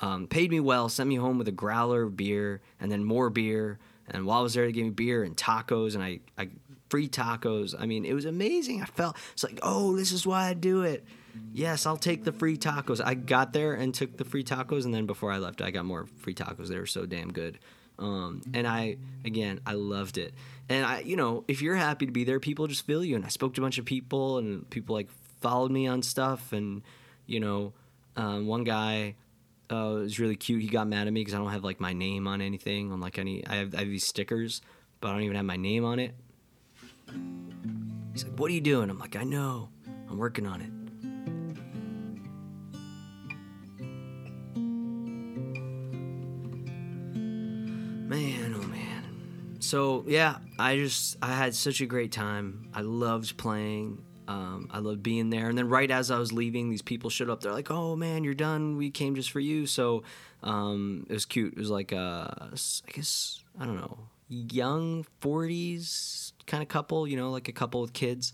Um, 0.00 0.26
paid 0.26 0.50
me 0.50 0.60
well, 0.60 0.88
sent 0.88 1.08
me 1.08 1.14
home 1.14 1.38
with 1.38 1.48
a 1.48 1.52
growler 1.52 2.02
of 2.02 2.16
beer, 2.16 2.60
and 2.80 2.90
then 2.90 3.04
more 3.04 3.30
beer. 3.30 3.78
And 4.08 4.26
while 4.26 4.40
I 4.40 4.42
was 4.42 4.54
there, 4.54 4.66
they 4.66 4.72
gave 4.72 4.84
me 4.84 4.90
beer 4.90 5.22
and 5.22 5.36
tacos, 5.36 5.94
and 5.94 6.02
I, 6.02 6.20
I 6.36 6.48
free 6.92 7.08
tacos. 7.08 7.74
I 7.78 7.86
mean, 7.86 8.04
it 8.04 8.12
was 8.12 8.26
amazing. 8.26 8.82
I 8.82 8.84
felt 8.84 9.16
it's 9.32 9.42
like, 9.42 9.58
oh, 9.62 9.96
this 9.96 10.12
is 10.12 10.26
why 10.26 10.48
I 10.48 10.54
do 10.54 10.82
it 10.82 11.04
yes, 11.52 11.86
I'll 11.86 11.96
take 11.96 12.24
the 12.24 12.32
free 12.32 12.56
tacos. 12.56 13.00
I 13.04 13.14
got 13.14 13.52
there 13.52 13.74
and 13.74 13.94
took 13.94 14.16
the 14.16 14.24
free 14.24 14.44
tacos, 14.44 14.84
and 14.84 14.94
then 14.94 15.06
before 15.06 15.32
I 15.32 15.38
left, 15.38 15.62
I 15.62 15.70
got 15.70 15.84
more 15.84 16.06
free 16.18 16.34
tacos. 16.34 16.68
They 16.68 16.78
were 16.78 16.86
so 16.86 17.06
damn 17.06 17.32
good. 17.32 17.58
Um, 17.98 18.42
and 18.54 18.66
I, 18.66 18.96
again, 19.24 19.60
I 19.66 19.74
loved 19.74 20.18
it. 20.18 20.34
And 20.68 20.84
I, 20.84 21.00
you 21.00 21.16
know, 21.16 21.44
if 21.48 21.62
you're 21.62 21.76
happy 21.76 22.06
to 22.06 22.12
be 22.12 22.24
there, 22.24 22.40
people 22.40 22.66
just 22.66 22.86
feel 22.86 23.04
you. 23.04 23.16
And 23.16 23.24
I 23.24 23.28
spoke 23.28 23.54
to 23.54 23.60
a 23.60 23.64
bunch 23.64 23.78
of 23.78 23.84
people, 23.84 24.38
and 24.38 24.68
people 24.70 24.94
like 24.94 25.08
followed 25.40 25.70
me 25.70 25.86
on 25.86 26.02
stuff. 26.02 26.52
And, 26.52 26.82
you 27.26 27.40
know, 27.40 27.72
um, 28.16 28.46
one 28.46 28.64
guy 28.64 29.16
uh, 29.70 30.00
was 30.00 30.18
really 30.18 30.36
cute. 30.36 30.62
He 30.62 30.68
got 30.68 30.86
mad 30.86 31.06
at 31.06 31.12
me 31.12 31.20
because 31.20 31.34
I 31.34 31.38
don't 31.38 31.50
have 31.50 31.64
like 31.64 31.80
my 31.80 31.92
name 31.92 32.26
on 32.26 32.40
anything 32.40 32.92
on 32.92 33.00
like 33.00 33.18
any. 33.18 33.46
I 33.46 33.56
have, 33.56 33.74
I 33.74 33.80
have 33.80 33.88
these 33.88 34.06
stickers, 34.06 34.62
but 35.00 35.08
I 35.08 35.12
don't 35.12 35.22
even 35.22 35.36
have 35.36 35.44
my 35.44 35.56
name 35.56 35.84
on 35.84 35.98
it. 35.98 36.14
He's 38.12 38.24
like, 38.24 38.38
"What 38.38 38.50
are 38.50 38.54
you 38.54 38.60
doing?" 38.60 38.90
I'm 38.90 38.98
like, 38.98 39.16
"I 39.16 39.24
know. 39.24 39.70
I'm 40.08 40.18
working 40.18 40.46
on 40.46 40.60
it." 40.60 40.70
Man, 48.08 48.54
oh 48.54 48.66
man. 48.66 49.56
So 49.60 50.04
yeah, 50.06 50.36
I 50.58 50.76
just 50.76 51.16
I 51.22 51.32
had 51.34 51.54
such 51.54 51.80
a 51.80 51.86
great 51.86 52.12
time. 52.12 52.68
I 52.74 52.82
loved 52.82 53.36
playing. 53.36 54.04
Um, 54.28 54.68
I 54.70 54.78
loved 54.78 55.02
being 55.02 55.30
there. 55.30 55.48
And 55.48 55.58
then 55.58 55.68
right 55.68 55.90
as 55.90 56.10
I 56.10 56.18
was 56.18 56.32
leaving, 56.32 56.70
these 56.70 56.82
people 56.82 57.10
showed 57.10 57.30
up. 57.30 57.40
They're 57.40 57.52
like, 57.52 57.70
"Oh 57.70 57.96
man, 57.96 58.24
you're 58.24 58.34
done. 58.34 58.76
We 58.76 58.90
came 58.90 59.14
just 59.14 59.30
for 59.30 59.40
you." 59.40 59.66
So 59.66 60.04
um, 60.42 61.06
it 61.08 61.12
was 61.12 61.24
cute. 61.24 61.54
It 61.54 61.58
was 61.58 61.70
like 61.70 61.92
a, 61.92 62.50
I 62.52 62.92
guess 62.92 63.42
I 63.58 63.64
don't 63.66 63.76
know, 63.76 63.98
young 64.32 65.04
40s 65.20 66.32
kind 66.46 66.62
of 66.62 66.68
couple. 66.68 67.06
You 67.06 67.16
know, 67.16 67.30
like 67.30 67.48
a 67.48 67.52
couple 67.52 67.80
with 67.80 67.92
kids. 67.92 68.32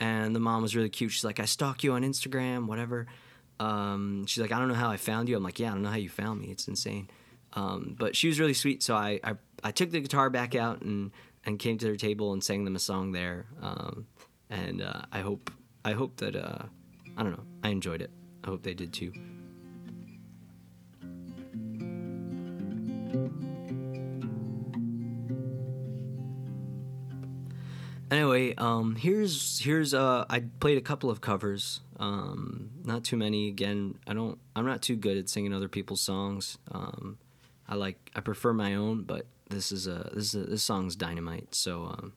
And 0.00 0.34
the 0.34 0.40
mom 0.40 0.62
was 0.62 0.74
really 0.74 0.88
cute. 0.88 1.12
She's 1.12 1.24
like, 1.24 1.38
"I 1.38 1.44
stalk 1.44 1.84
you 1.84 1.92
on 1.92 2.02
Instagram, 2.02 2.66
whatever." 2.66 3.06
Um, 3.60 4.26
she's 4.26 4.40
like, 4.40 4.50
"I 4.50 4.58
don't 4.58 4.68
know 4.68 4.74
how 4.74 4.90
I 4.90 4.96
found 4.96 5.28
you." 5.28 5.36
I'm 5.36 5.42
like, 5.44 5.60
"Yeah, 5.60 5.70
I 5.70 5.74
don't 5.74 5.82
know 5.82 5.90
how 5.90 5.96
you 5.96 6.08
found 6.08 6.40
me. 6.40 6.48
It's 6.48 6.66
insane." 6.66 7.08
Um, 7.54 7.94
but 7.98 8.16
she 8.16 8.28
was 8.28 8.40
really 8.40 8.54
sweet. 8.54 8.82
So 8.82 8.96
I, 8.96 9.20
I 9.22 9.34
I 9.62 9.70
took 9.70 9.90
the 9.90 10.00
guitar 10.00 10.30
back 10.30 10.54
out 10.54 10.82
and 10.82 11.12
and 11.44 11.58
came 11.58 11.78
to 11.78 11.84
their 11.84 11.96
table 11.96 12.32
and 12.32 12.42
sang 12.42 12.64
them 12.64 12.76
a 12.76 12.80
song 12.80 13.12
there. 13.12 13.46
Um, 13.60 14.06
and 14.50 14.82
uh, 14.82 15.02
I 15.12 15.20
hope 15.20 15.50
I 15.84 15.92
hope 15.92 16.16
that 16.18 16.36
uh, 16.36 16.64
I 17.16 17.22
don't 17.22 17.32
know 17.32 17.44
I 17.62 17.68
enjoyed 17.68 18.02
it. 18.02 18.10
I 18.44 18.48
hope 18.48 18.62
they 18.62 18.74
did 18.74 18.92
too. 18.92 19.12
Anyway, 28.12 28.54
um, 28.56 28.94
here's 28.94 29.58
here's 29.60 29.94
uh, 29.94 30.26
I 30.28 30.40
played 30.60 30.76
a 30.76 30.82
couple 30.82 31.08
of 31.08 31.22
covers, 31.22 31.80
um, 31.98 32.68
not 32.84 33.04
too 33.04 33.16
many. 33.16 33.48
Again, 33.48 33.94
I 34.06 34.12
don't 34.12 34.38
I'm 34.54 34.66
not 34.66 34.82
too 34.82 34.96
good 34.96 35.16
at 35.16 35.30
singing 35.30 35.54
other 35.54 35.66
people's 35.68 36.02
songs. 36.02 36.58
Um, 36.70 37.16
I 37.66 37.74
like 37.74 38.10
I 38.14 38.20
prefer 38.20 38.52
my 38.52 38.74
own, 38.74 39.04
but 39.04 39.24
this 39.48 39.72
is 39.72 39.86
a 39.86 40.10
this 40.12 40.34
is 40.34 40.44
a, 40.46 40.50
this 40.50 40.62
song's 40.62 40.94
dynamite. 40.94 41.54
So 41.54 41.84
um, 41.84 42.12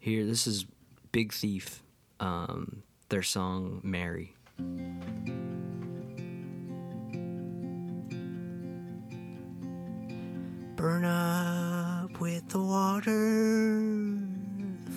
here 0.00 0.26
this 0.26 0.48
is 0.48 0.66
Big 1.12 1.32
Thief, 1.32 1.84
um, 2.18 2.82
their 3.08 3.22
song 3.22 3.80
Mary. 3.84 4.34
Burn 10.74 11.04
up 11.04 12.20
with 12.20 12.48
the 12.48 12.60
water, 12.60 14.33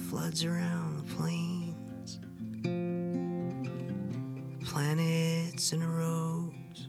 floods 0.10 0.46
around 0.46 0.98
the 0.98 1.16
plains, 1.16 2.20
planets 4.66 5.74
in 5.74 5.82
a 5.82 5.88
rose. 5.88 6.88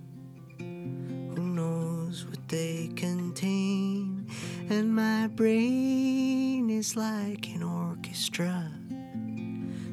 Who 0.61 1.43
knows 1.43 2.25
what 2.27 2.47
they 2.47 2.93
contain? 2.95 4.29
And 4.71 4.95
my 4.95 5.27
brain 5.27 6.71
is 6.71 6.95
like 6.95 7.49
an 7.49 7.65
orchestra 7.65 8.71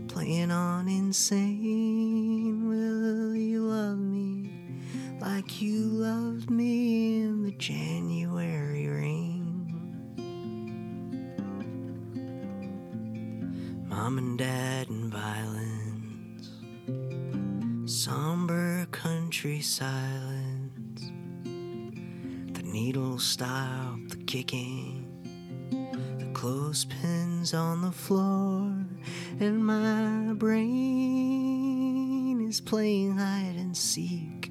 playing 0.08 0.51
on 0.51 0.88
insane. 0.88 2.14
Silence. 19.75 21.12
The 21.44 22.63
needle 22.63 23.20
stopped 23.20 24.10
the 24.12 24.15
kicking 24.25 25.01
the 26.17 26.32
clothespins 26.34 27.53
on 27.53 27.82
the 27.82 27.91
floor, 27.91 28.72
and 29.41 29.65
my 29.65 30.32
brain 30.36 31.67
is 32.48 32.62
playing 32.62 33.17
hide 33.17 33.58
and 33.58 33.75
seek. 33.75 34.50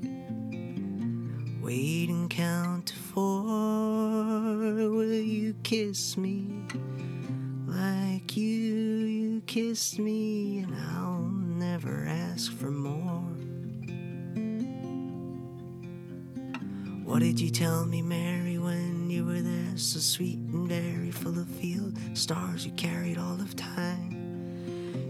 Wait 1.63 2.11
and 2.11 2.29
count 2.29 2.89
to 2.89 2.95
four. 2.95 3.33
Will 4.91 5.15
you 5.15 5.55
kiss 5.63 6.19
me 6.19 6.67
like 7.67 8.37
you 8.37 8.51
you 8.51 9.41
kissed 9.47 9.99
me, 9.99 10.59
and 10.59 10.75
I'll 10.93 11.23
never 11.23 12.05
ask 12.07 12.53
for 12.53 12.71
more. 12.71 12.84
What 17.05 17.21
did 17.21 17.39
you 17.39 17.51
tell 17.51 17.85
me, 17.85 18.01
Mary, 18.01 18.57
when 18.57 19.11
you 19.11 19.27
were 19.27 19.43
there? 19.43 19.77
So 19.77 19.99
sweet 19.99 20.39
and 20.39 20.67
very 20.67 21.11
full 21.11 21.39
of 21.39 21.47
field 21.47 21.99
stars 22.15 22.65
you 22.65 22.73
carried 22.73 23.19
all 23.19 23.35
of 23.35 23.55
time. 23.55 24.13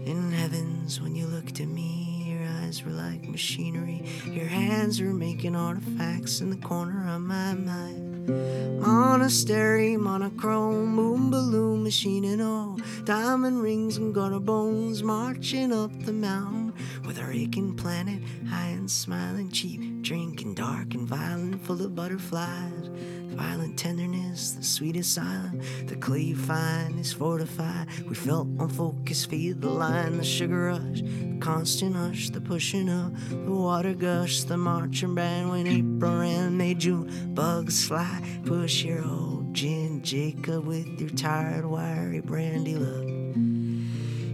In 0.05 0.29
heavens, 0.33 0.99
when 0.99 1.15
you 1.15 1.25
looked 1.25 1.61
at 1.61 1.67
me, 1.67 2.25
your 2.27 2.45
eyes 2.61 2.83
were 2.83 2.91
like 2.91 3.23
machinery. 3.29 4.05
Your 4.25 4.45
hands 4.45 5.01
were 5.01 5.13
making 5.13 5.55
artifacts 5.55 6.41
in 6.41 6.49
the 6.49 6.57
corner 6.57 7.07
of 7.15 7.21
my 7.21 7.53
mind. 7.53 8.79
Monastery, 8.81 9.95
monochrome, 9.95 10.97
boom 10.97 11.31
balloon 11.31 11.81
machine 11.81 12.25
and 12.25 12.41
all. 12.41 12.77
Diamond 13.05 13.61
rings 13.61 13.95
and 13.97 14.13
gutter 14.13 14.39
bones 14.39 15.01
marching 15.01 15.71
up 15.71 15.91
the 16.03 16.13
mountain 16.13 16.64
with 17.05 17.19
our 17.19 17.31
aching 17.31 17.75
planet, 17.75 18.21
high 18.49 18.67
and 18.67 18.89
smiling, 18.89 19.49
cheap, 19.51 20.01
drinking, 20.01 20.55
dark 20.55 20.93
and 20.93 21.07
violent, 21.07 21.61
full 21.65 21.81
of 21.81 21.95
butterflies. 21.95 22.89
Violent 23.35 23.77
tenderness, 23.77 24.51
the 24.51 24.63
sweetest 24.63 25.19
island. 25.19 25.61
The 25.87 25.97
clay 25.97 26.33
find 26.33 26.97
is 26.97 27.11
fortified. 27.11 27.87
We 28.07 28.15
felt 28.15 28.47
on 28.59 28.69
focus, 28.69 29.25
feed 29.25 29.61
the 29.61 29.69
line, 29.69 30.17
the 30.17 30.23
sugar 30.23 30.67
rush, 30.67 31.01
the 31.01 31.37
constant 31.41 31.97
hush, 31.97 32.29
the 32.29 32.39
pushing 32.39 32.87
up, 32.89 33.11
the 33.29 33.51
water 33.51 33.93
gush, 33.93 34.43
the 34.43 34.55
marching 34.55 35.15
band 35.15 35.49
when 35.49 35.67
April 35.67 36.21
and 36.21 36.57
May, 36.57 36.75
June, 36.75 37.33
bugs 37.33 37.85
fly. 37.85 38.21
Push 38.45 38.85
your 38.85 39.03
old 39.05 39.53
gin, 39.53 40.01
Jacob, 40.01 40.65
with 40.65 41.01
your 41.01 41.09
tired, 41.09 41.65
wiry 41.65 42.21
brandy 42.21 42.75
love. 42.75 43.35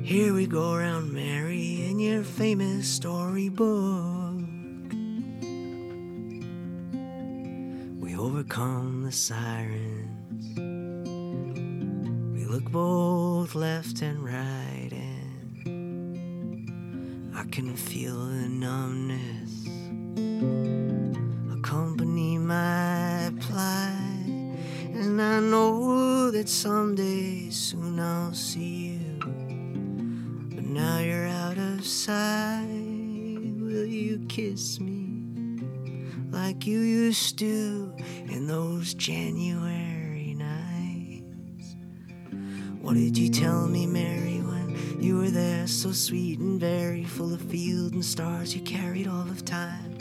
Here 0.05 0.33
we 0.33 0.45
go 0.45 0.73
around 0.73 1.11
Mary 1.13 1.50
your 2.01 2.23
famous 2.23 2.87
storybook. 2.87 4.41
We 7.99 8.17
overcome 8.17 9.03
the 9.03 9.11
sirens. 9.11 10.57
We 12.35 12.45
look 12.45 12.71
both 12.71 13.53
left 13.53 14.01
and 14.01 14.23
right, 14.25 14.89
and 15.63 16.71
I 17.35 17.43
can 17.51 17.75
feel 17.75 18.17
the 18.25 18.49
numbness 18.49 19.67
accompany 21.53 22.39
my 22.39 23.31
plight. 23.41 24.55
And 24.95 25.21
I 25.21 25.39
know 25.39 26.31
that 26.31 26.49
someday 26.49 27.51
soon 27.51 27.99
I'll 27.99 28.33
see 28.33 28.90
like 36.61 36.67
you 36.67 36.81
used 36.81 37.39
to 37.39 37.91
in 38.29 38.45
those 38.45 38.93
January 38.93 40.35
nights? 40.35 41.75
What 42.81 42.93
did 42.93 43.17
you 43.17 43.29
tell 43.31 43.65
me, 43.65 43.87
Mary, 43.87 44.37
when 44.41 45.01
you 45.01 45.17
were 45.17 45.31
there, 45.31 45.65
so 45.65 45.91
sweet 45.91 46.37
and 46.37 46.59
very 46.59 47.03
full 47.03 47.33
of 47.33 47.41
field 47.41 47.93
and 47.93 48.05
stars 48.05 48.55
you 48.55 48.61
carried 48.61 49.07
all 49.07 49.21
of 49.21 49.43
time? 49.43 49.97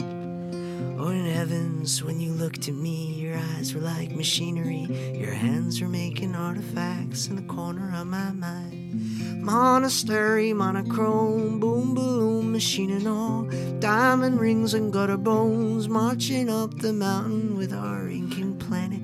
Oh, 0.99 1.07
in 1.07 1.25
heavens, 1.25 2.03
when 2.03 2.19
you 2.19 2.31
looked 2.31 2.67
at 2.67 2.75
me, 2.75 3.15
your 3.15 3.39
eyes 3.55 3.73
were 3.73 3.81
like 3.81 4.11
machinery. 4.11 4.85
Your 5.15 5.33
hands 5.33 5.81
were 5.81 5.89
making 5.89 6.35
artifacts 6.35 7.25
in 7.25 7.37
the 7.37 7.53
corner 7.53 7.91
of 7.95 8.05
my 8.05 8.31
mind. 8.33 9.20
Monastery, 9.41 10.53
monochrome, 10.53 11.59
boom 11.59 11.95
balloon 11.95 12.51
machine 12.51 12.91
and 12.91 13.07
all. 13.07 13.43
Diamond 13.79 14.39
rings 14.39 14.75
and 14.75 14.93
gutter 14.93 15.17
bones, 15.17 15.89
marching 15.89 16.47
up 16.47 16.77
the 16.77 16.93
mountain 16.93 17.57
with 17.57 17.73
our 17.73 18.07
inking 18.07 18.57
planet. 18.59 19.01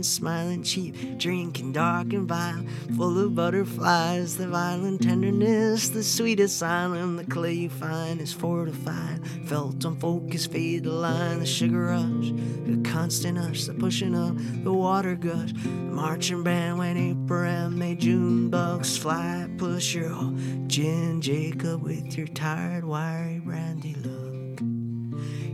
And 0.00 0.06
smiling, 0.06 0.62
cheap, 0.62 1.18
drinking 1.18 1.72
dark 1.72 2.14
and 2.14 2.26
vile, 2.26 2.64
full 2.96 3.18
of 3.18 3.34
butterflies. 3.34 4.34
The 4.38 4.48
violent 4.48 5.02
tenderness, 5.02 5.90
the 5.90 6.02
sweetest 6.02 6.62
island, 6.62 7.18
the 7.18 7.24
clay 7.24 7.52
you 7.52 7.68
find 7.68 8.18
is 8.18 8.32
fortified. 8.32 9.20
Felt 9.44 9.84
on 9.84 9.96
focus, 9.96 10.46
fade 10.46 10.84
the 10.84 10.90
line, 10.90 11.40
the 11.40 11.44
sugar 11.44 11.88
rush, 11.88 12.30
the 12.64 12.80
constant 12.82 13.36
hush, 13.36 13.66
the 13.66 13.74
pushing 13.74 14.14
up, 14.14 14.36
the 14.64 14.72
water 14.72 15.16
gush. 15.16 15.52
The 15.52 15.68
marching 15.68 16.42
band 16.44 16.78
when 16.78 16.96
April 16.96 17.44
and 17.44 17.78
May, 17.78 17.94
June 17.94 18.48
bugs 18.48 18.96
fly. 18.96 19.50
Push 19.58 19.96
your 19.96 20.32
gin, 20.66 21.20
Jacob, 21.20 21.82
with 21.82 22.16
your 22.16 22.28
tired, 22.28 22.86
wiry 22.86 23.38
brandy 23.40 23.96
look. 23.96 24.60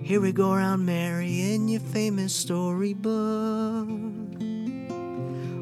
Here 0.07 0.21
we 0.21 0.31
go 0.31 0.53
around 0.53 0.87
Mary 0.87 1.53
in 1.53 1.67
your 1.67 1.81
famous 1.81 2.33
storybook. 2.33 4.26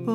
All 0.07 0.13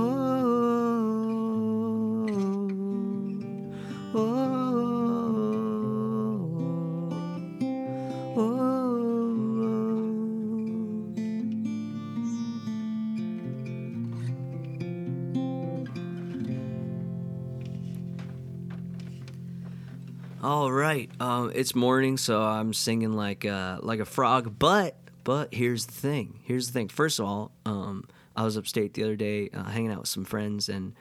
right, 20.72 21.10
um, 21.20 21.52
it's 21.56 21.74
morning, 21.74 22.18
so 22.18 22.42
I'm 22.42 22.74
singing 22.74 23.14
like 23.14 23.44
a, 23.44 23.80
like 23.82 24.00
a 24.00 24.06
frog. 24.06 24.60
But 24.60 24.96
but 25.24 25.54
here's 25.54 25.88
the 25.88 25.94
thing. 25.94 26.40
Here's 26.44 26.68
the 26.68 26.74
thing. 26.74 26.90
First 26.90 27.20
of 27.20 27.26
all, 27.26 27.52
um, 27.66 28.06
I 28.40 28.44
was 28.44 28.56
upstate 28.56 28.94
the 28.94 29.04
other 29.04 29.18
day, 29.18 29.50
uh, 29.54 29.66
hanging 29.66 29.92
out 29.92 30.00
with 30.00 30.08
some 30.08 30.24
friends, 30.24 30.70
and 30.70 30.94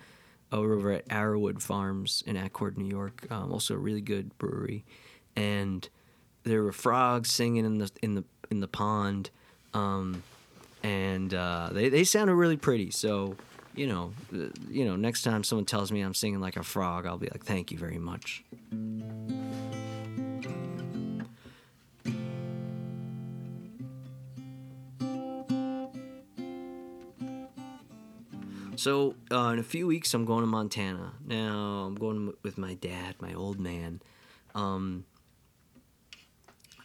we're 0.50 0.74
over 0.74 0.90
at 0.90 1.06
Arrowood 1.08 1.62
Farms 1.62 2.24
in 2.26 2.36
Accord, 2.36 2.76
New 2.76 2.88
York. 2.88 3.28
Um, 3.30 3.52
also 3.52 3.74
a 3.74 3.78
really 3.78 4.00
good 4.00 4.36
brewery, 4.38 4.84
and 5.36 5.88
there 6.42 6.64
were 6.64 6.72
frogs 6.72 7.30
singing 7.30 7.64
in 7.64 7.78
the 7.78 7.92
in 8.02 8.16
the 8.16 8.24
in 8.50 8.58
the 8.58 8.66
pond, 8.66 9.30
um, 9.72 10.24
and 10.82 11.32
uh, 11.32 11.68
they 11.70 11.88
they 11.88 12.02
sounded 12.02 12.34
really 12.34 12.56
pretty. 12.56 12.90
So 12.90 13.36
you 13.76 13.86
know, 13.86 14.12
uh, 14.34 14.48
you 14.68 14.84
know, 14.84 14.96
next 14.96 15.22
time 15.22 15.44
someone 15.44 15.64
tells 15.64 15.92
me 15.92 16.00
I'm 16.00 16.14
singing 16.14 16.40
like 16.40 16.56
a 16.56 16.64
frog, 16.64 17.06
I'll 17.06 17.18
be 17.18 17.28
like, 17.28 17.44
thank 17.44 17.70
you 17.70 17.78
very 17.78 17.98
much. 17.98 18.42
So 28.78 29.16
uh, 29.32 29.50
in 29.52 29.58
a 29.58 29.64
few 29.64 29.88
weeks, 29.88 30.14
I'm 30.14 30.24
going 30.24 30.42
to 30.42 30.46
Montana. 30.46 31.14
Now 31.26 31.84
I'm 31.88 31.96
going 31.96 32.32
with 32.44 32.56
my 32.56 32.74
dad, 32.74 33.16
my 33.20 33.34
old 33.34 33.58
man. 33.58 34.00
Um, 34.54 35.04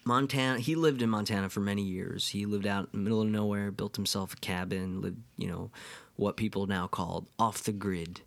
Montana. 0.04 0.58
He 0.60 0.74
lived 0.74 1.04
in 1.04 1.10
Montana 1.12 1.50
for 1.50 1.60
many 1.60 1.84
years. 1.84 2.30
He 2.30 2.48
lived 2.48 2.66
out 2.66 2.90
in 2.92 3.00
the 3.00 3.04
middle 3.04 3.22
of 3.22 3.28
nowhere, 3.28 3.70
built 3.70 3.96
himself 3.96 4.34
a 4.34 4.38
cabin, 4.38 5.02
lived, 5.02 5.22
you 5.38 5.48
know, 5.48 5.70
what 6.16 6.36
people 6.36 6.66
now 6.66 6.88
call 6.88 7.28
off 7.38 7.64
the 7.64 7.72
grid. 7.72 8.22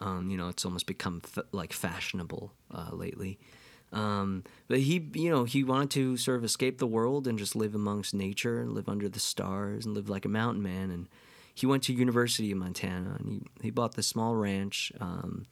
Um, 0.00 0.28
you 0.28 0.36
know, 0.36 0.48
it's 0.48 0.64
almost 0.64 0.86
become 0.86 1.22
f- 1.24 1.44
like 1.52 1.72
fashionable 1.72 2.52
uh, 2.74 2.90
lately. 2.90 3.38
Um, 3.92 4.42
but 4.66 4.80
he, 4.80 5.08
you 5.14 5.30
know, 5.30 5.44
he 5.44 5.62
wanted 5.62 5.90
to 5.90 6.16
sort 6.16 6.38
of 6.38 6.44
escape 6.44 6.78
the 6.78 6.86
world 6.86 7.28
and 7.28 7.38
just 7.38 7.54
live 7.54 7.76
amongst 7.76 8.12
nature 8.12 8.60
and 8.60 8.72
live 8.72 8.88
under 8.88 9.08
the 9.08 9.20
stars 9.20 9.86
and 9.86 9.94
live 9.94 10.08
like 10.08 10.24
a 10.24 10.28
mountain 10.28 10.64
man. 10.64 10.90
And 10.90 11.06
he 11.54 11.66
went 11.66 11.84
to 11.84 11.92
University 11.92 12.50
of 12.50 12.58
Montana 12.58 13.16
and 13.18 13.28
he, 13.28 13.42
he 13.62 13.70
bought 13.70 13.94
this 13.94 14.08
small 14.08 14.34
ranch, 14.34 14.92
um, 15.00 15.46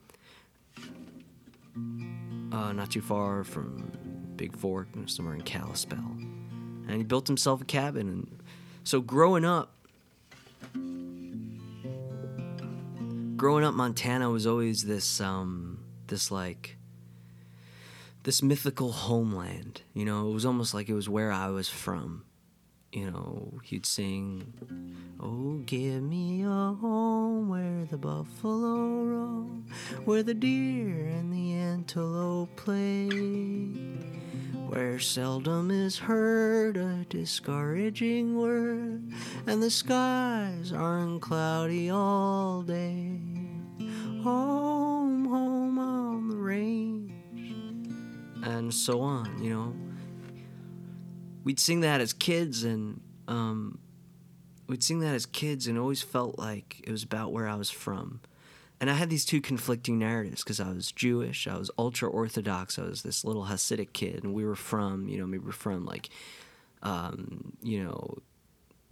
uh, 2.51 2.73
not 2.73 2.91
too 2.91 3.01
far 3.01 3.45
from 3.45 3.91
Bigfork, 4.35 5.09
somewhere 5.09 5.35
in 5.35 5.41
Kalispell. 5.41 6.17
And 6.87 6.97
he 6.97 7.03
built 7.03 7.27
himself 7.27 7.61
a 7.61 7.65
cabin. 7.65 8.09
And 8.09 8.39
so 8.83 8.99
growing 8.99 9.45
up, 9.45 9.73
growing 13.37 13.63
up, 13.63 13.73
Montana 13.73 14.29
was 14.29 14.45
always 14.45 14.83
this, 14.83 15.21
um, 15.21 15.79
this 16.07 16.29
like, 16.29 16.75
this 18.23 18.43
mythical 18.43 18.91
homeland. 18.91 19.81
You 19.93 20.03
know, 20.03 20.29
it 20.29 20.33
was 20.33 20.45
almost 20.45 20.73
like 20.73 20.89
it 20.89 20.93
was 20.93 21.07
where 21.07 21.31
I 21.31 21.47
was 21.47 21.69
from. 21.69 22.25
You 22.93 23.09
know, 23.09 23.51
he'd 23.63 23.87
sing, 23.87 24.53
Oh, 25.19 25.63
give 25.65 26.03
me 26.03 26.43
a 26.43 26.77
home 26.79 27.49
where 27.49 27.85
the 27.89 27.97
buffalo 27.97 29.03
roam, 29.03 29.65
where 30.05 30.21
the 30.21 30.35
deer 30.35 31.07
and 31.07 31.33
the 31.33 31.53
antelope 31.53 32.55
play, 32.55 33.09
where 34.67 34.99
seldom 34.99 35.71
is 35.71 35.97
heard 35.97 36.77
a 36.77 37.03
discouraging 37.09 38.37
word, 38.37 39.11
and 39.47 39.63
the 39.63 39.71
skies 39.71 40.71
aren't 40.71 41.23
cloudy 41.23 41.89
all 41.89 42.61
day. 42.61 43.19
Home, 44.21 45.25
home 45.25 45.79
on 45.79 46.29
the 46.29 46.37
range, 46.37 47.11
and 48.43 48.71
so 48.71 49.01
on, 49.01 49.43
you 49.43 49.49
know 49.49 49.92
we'd 51.43 51.59
sing 51.59 51.81
that 51.81 52.01
as 52.01 52.13
kids 52.13 52.63
and 52.63 53.01
um, 53.27 53.79
we'd 54.67 54.83
sing 54.83 54.99
that 54.99 55.13
as 55.13 55.25
kids 55.25 55.67
and 55.67 55.77
always 55.77 56.01
felt 56.01 56.39
like 56.39 56.81
it 56.83 56.91
was 56.91 57.03
about 57.03 57.31
where 57.31 57.47
I 57.47 57.55
was 57.55 57.69
from. 57.69 58.21
And 58.79 58.89
I 58.89 58.95
had 58.95 59.09
these 59.09 59.23
two 59.23 59.39
conflicting 59.39 59.97
narratives 59.97 60.43
because 60.43 60.59
I 60.59 60.69
was 60.71 60.91
Jewish, 60.91 61.47
I 61.47 61.57
was 61.57 61.71
ultra 61.77 62.09
Orthodox, 62.09 62.77
I 62.77 62.83
was 62.83 63.01
this 63.01 63.23
little 63.23 63.45
Hasidic 63.45 63.93
kid, 63.93 64.23
and 64.23 64.33
we 64.33 64.43
were 64.43 64.55
from, 64.55 65.07
you 65.07 65.17
know, 65.17 65.25
we 65.25 65.37
are 65.37 65.53
from 65.53 65.85
like, 65.85 66.09
um, 66.81 67.53
you 67.61 67.81
know, 67.83 68.17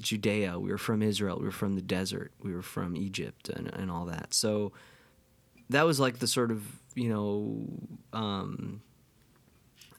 Judea, 0.01 0.59
we 0.59 0.69
were 0.71 0.77
from 0.77 1.01
Israel, 1.01 1.37
we 1.39 1.45
were 1.45 1.51
from 1.51 1.75
the 1.75 1.81
desert, 1.81 2.31
we 2.41 2.53
were 2.53 2.61
from 2.61 2.95
Egypt, 2.95 3.49
and, 3.49 3.67
and 3.73 3.91
all 3.91 4.05
that. 4.05 4.33
So 4.33 4.71
that 5.69 5.85
was 5.85 5.99
like 5.99 6.19
the 6.19 6.27
sort 6.27 6.51
of, 6.51 6.63
you 6.95 7.09
know, 7.09 7.67
um, 8.13 8.81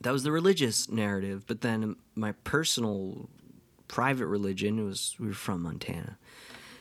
that 0.02 0.12
was 0.12 0.22
the 0.22 0.32
religious 0.32 0.88
narrative. 0.88 1.44
But 1.46 1.60
then 1.60 1.96
my 2.14 2.32
personal, 2.44 3.28
private 3.88 4.26
religion 4.26 4.84
was 4.84 5.16
we 5.18 5.28
were 5.28 5.34
from 5.34 5.62
Montana. 5.62 6.18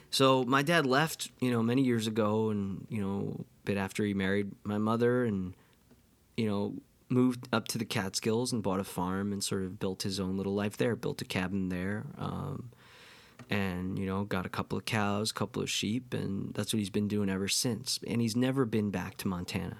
So 0.10 0.43
my 0.43 0.62
dad 0.62 0.86
left, 0.86 1.31
you 1.39 1.51
know, 1.51 1.63
many 1.63 1.84
years 1.84 2.05
ago, 2.05 2.49
and 2.49 2.86
you 2.89 3.01
know, 3.01 3.38
a 3.39 3.65
bit 3.65 3.77
after 3.77 4.03
he 4.03 4.13
married 4.13 4.51
my 4.63 4.77
mother, 4.77 5.23
and 5.23 5.53
you 6.36 6.49
know, 6.49 6.73
moved 7.10 7.47
up 7.53 7.67
to 7.69 7.77
the 7.77 7.86
Catskills 7.86 8.51
and 8.51 8.62
bought 8.62 8.79
a 8.79 8.84
farm 8.84 9.31
and 9.31 9.43
sort 9.43 9.63
of 9.63 9.79
built 9.79 10.03
his 10.03 10.19
own 10.19 10.38
little 10.38 10.53
life 10.53 10.75
there. 10.75 10.95
Built 10.95 11.21
a 11.21 11.25
cabin 11.25 11.69
there, 11.69 12.05
um, 12.17 12.71
and 13.49 13.97
you 13.97 14.05
know, 14.05 14.25
got 14.25 14.45
a 14.45 14.49
couple 14.49 14.77
of 14.77 14.84
cows, 14.84 15.31
a 15.31 15.34
couple 15.34 15.62
of 15.62 15.69
sheep, 15.69 16.13
and 16.13 16.53
that's 16.53 16.73
what 16.73 16.79
he's 16.79 16.89
been 16.89 17.07
doing 17.07 17.29
ever 17.29 17.47
since. 17.47 17.97
And 18.05 18.19
he's 18.21 18.36
never 18.36 18.65
been 18.65 18.89
back 18.91 19.15
to 19.17 19.29
Montana. 19.29 19.77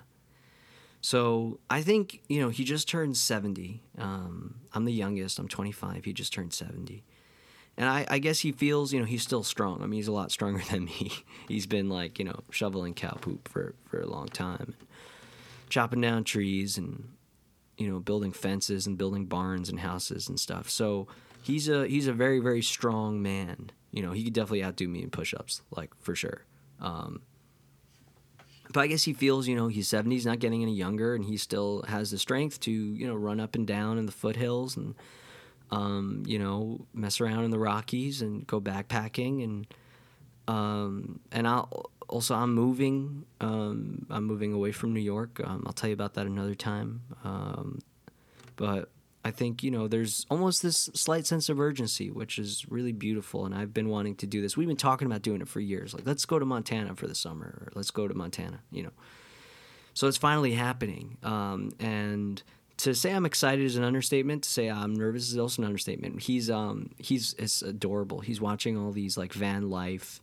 So 1.02 1.60
I 1.70 1.82
think 1.82 2.22
you 2.30 2.40
know 2.40 2.50
he 2.50 2.64
just 2.64 2.88
turned 2.88 3.18
seventy. 3.18 3.82
Um, 3.98 4.56
I'm 4.74 4.86
the 4.86 4.94
youngest. 4.94 5.40
I'm 5.40 5.48
25. 5.48 6.06
He 6.06 6.14
just 6.14 6.32
turned 6.32 6.54
seventy, 6.54 7.04
and 7.76 7.90
I, 7.90 8.06
I, 8.08 8.20
guess 8.20 8.40
he 8.40 8.52
feels 8.52 8.94
you 8.94 9.00
know 9.00 9.06
he's 9.06 9.24
still 9.24 9.44
strong. 9.44 9.82
I 9.82 9.88
mean 9.88 9.98
he's 9.98 10.08
a 10.08 10.14
lot 10.14 10.32
stronger 10.32 10.62
than 10.72 10.86
me. 10.86 11.12
he's 11.48 11.66
been 11.66 11.90
like 11.90 12.20
you 12.20 12.26
know 12.26 12.42
shoveling 12.52 12.94
cow 12.94 13.18
poop 13.20 13.48
for 13.48 13.74
for 13.86 14.00
a 14.00 14.08
long 14.08 14.28
time, 14.28 14.76
and 14.80 14.88
chopping 15.70 16.02
down 16.02 16.24
trees 16.24 16.78
and 16.78 17.10
you 17.78 17.90
know 17.90 18.00
building 18.00 18.32
fences 18.32 18.86
and 18.86 18.98
building 18.98 19.26
barns 19.26 19.70
and 19.70 19.80
houses 19.80 20.30
and 20.30 20.40
stuff. 20.40 20.70
So 20.70 21.08
he's 21.42 21.68
a 21.68 21.88
he's 21.88 22.08
a 22.08 22.14
very 22.14 22.40
very 22.40 22.62
strong 22.62 23.24
man. 23.24 23.72
You 23.90 24.04
know 24.04 24.12
he 24.12 24.24
could 24.24 24.34
definitely 24.34 24.64
outdo 24.64 24.88
me 24.88 25.02
in 25.02 25.10
push-ups, 25.10 25.64
like 25.72 25.90
for 26.00 26.16
sure. 26.16 26.46
Um, 26.80 27.22
but 28.74 28.82
I 28.82 28.88
guess 28.88 29.04
he 29.04 29.14
feels, 29.14 29.48
you 29.48 29.56
know, 29.56 29.68
he's 29.68 29.88
70, 29.88 30.16
he's 30.16 30.26
not 30.26 30.40
getting 30.40 30.62
any 30.62 30.74
younger, 30.74 31.16
and 31.16 31.24
he 31.24 31.38
still 31.38 31.84
has 31.88 32.12
the 32.12 32.18
strength 32.18 32.60
to, 32.62 32.72
you 32.72 33.08
know, 33.08 33.16
run 33.16 33.40
up 33.40 33.56
and 33.56 33.66
down 33.68 33.98
in 33.98 34.06
the 34.06 34.12
foothills 34.12 34.78
and, 34.78 34.96
um, 35.72 36.24
you 36.26 36.40
know, 36.40 36.86
mess 36.94 37.22
around 37.22 37.44
in 37.44 37.52
the 37.52 37.60
Rockies 37.60 38.22
and 38.22 38.46
go 38.48 38.60
backpacking. 38.60 39.44
And, 39.44 39.68
um, 40.48 41.20
and 41.32 41.48
I'll 41.48 41.92
also, 42.08 42.36
I'm 42.36 42.54
moving, 42.54 43.26
um, 43.40 44.06
I'm 44.10 44.26
moving 44.26 44.54
away 44.54 44.72
from 44.72 44.94
New 44.94 45.00
York. 45.02 45.40
Um, 45.44 45.64
I'll 45.66 45.74
tell 45.74 45.90
you 45.90 45.94
about 45.94 46.16
that 46.16 46.26
another 46.26 46.56
time. 46.56 47.02
Um, 47.24 47.80
but 48.56 48.90
I 49.24 49.32
think, 49.32 49.62
you 49.62 49.70
know, 49.70 49.88
there's 49.88 50.26
almost 50.32 50.64
this 50.64 50.90
slight 50.96 51.28
sense 51.28 51.48
of 51.48 51.60
urgency, 51.60 52.10
which 52.10 52.40
is 52.40 52.66
really 52.70 52.92
beautiful. 52.92 53.46
And 53.46 53.54
I've 53.54 53.74
been 53.74 53.90
wanting 53.90 54.16
to 54.16 54.28
do 54.28 54.42
this. 54.42 54.58
We've 54.58 54.68
been 54.68 54.78
talking 54.78 55.06
about 55.06 55.22
doing 55.22 55.42
it 55.42 55.48
for 55.48 55.60
years. 55.60 55.94
Like, 55.94 56.08
let's 56.08 56.26
go 56.26 56.40
to 56.40 56.46
Montana 56.46 56.96
for 56.96 57.08
the 57.08 57.14
summer, 57.14 57.46
or 57.46 57.72
let's 57.76 57.92
go 57.92 58.08
to 58.08 58.14
Montana, 58.16 58.62
you 58.72 58.84
know. 58.84 58.92
So 59.94 60.08
it's 60.08 60.18
finally 60.18 60.54
happening. 60.54 61.18
Um, 61.22 61.72
and 61.80 62.42
to 62.78 62.96
say 62.96 63.12
I'm 63.12 63.26
excited 63.26 63.64
is 63.64 63.76
an 63.76 63.84
understatement. 63.84 64.44
To 64.44 64.50
say 64.50 64.70
I'm 64.70 64.96
nervous 64.96 65.30
is 65.30 65.38
also 65.38 65.62
an 65.62 65.68
understatement. 65.68 66.24
He's 66.24 66.50
um 66.50 66.90
he's 66.98 67.36
it's 67.38 67.62
adorable. 67.62 68.22
He's 68.22 68.42
watching 68.42 68.78
all 68.78 68.92
these 68.92 69.18
like 69.18 69.34
van 69.34 69.70
life, 69.70 70.22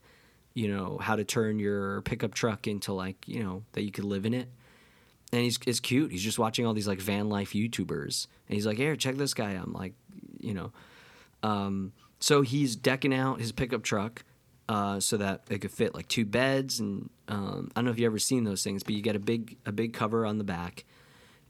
you 0.55 0.67
know, 0.67 0.99
how 1.01 1.15
to 1.15 1.23
turn 1.23 1.61
your 1.61 2.01
pickup 2.03 2.35
truck 2.35 2.67
into 2.67 2.93
like 2.93 3.29
you 3.29 3.45
know 3.45 3.63
that 3.73 3.83
you 3.83 3.93
could 3.93 4.05
live 4.05 4.27
in 4.27 4.35
it 4.35 4.49
and 5.33 5.43
he's 5.43 5.59
it's 5.67 5.81
cute. 5.81 6.11
He's 6.11 6.23
just 6.23 6.39
watching 6.39 6.67
all 6.67 6.75
these 6.75 6.89
like 6.89 7.01
van 7.01 7.29
life 7.29 7.53
YouTubers, 7.53 8.27
and 8.49 8.55
he's 8.55 8.67
like, 8.67 8.77
"Here, 8.77 8.97
check 8.97 9.17
this 9.17 9.35
guy." 9.35 9.51
I'm 9.51 9.73
like, 9.73 9.95
you 10.41 10.55
know, 10.55 10.73
um, 11.43 11.93
so 12.21 12.43
he's 12.43 12.77
decking 12.77 13.15
out 13.15 13.41
his 13.41 13.53
pickup 13.53 13.83
truck 13.83 14.25
uh, 14.69 15.01
so 15.01 15.17
that 15.17 15.43
it 15.51 15.61
could 15.61 15.71
fit 15.71 15.95
like 15.95 16.09
two 16.09 16.25
beds, 16.25 16.81
and 16.81 17.11
um, 17.29 17.71
I 17.75 17.81
don't 17.81 17.87
know 17.87 17.91
if 17.91 17.99
you 17.99 18.05
have 18.05 18.13
ever 18.13 18.19
seen 18.19 18.45
those 18.45 18.63
things, 18.63 18.83
but 18.83 18.95
you 18.95 19.03
get 19.03 19.17
a 19.17 19.21
big 19.21 19.57
a 19.67 19.73
big 19.73 19.93
cover 19.93 20.25
on 20.27 20.39
the 20.39 20.45
back, 20.45 20.85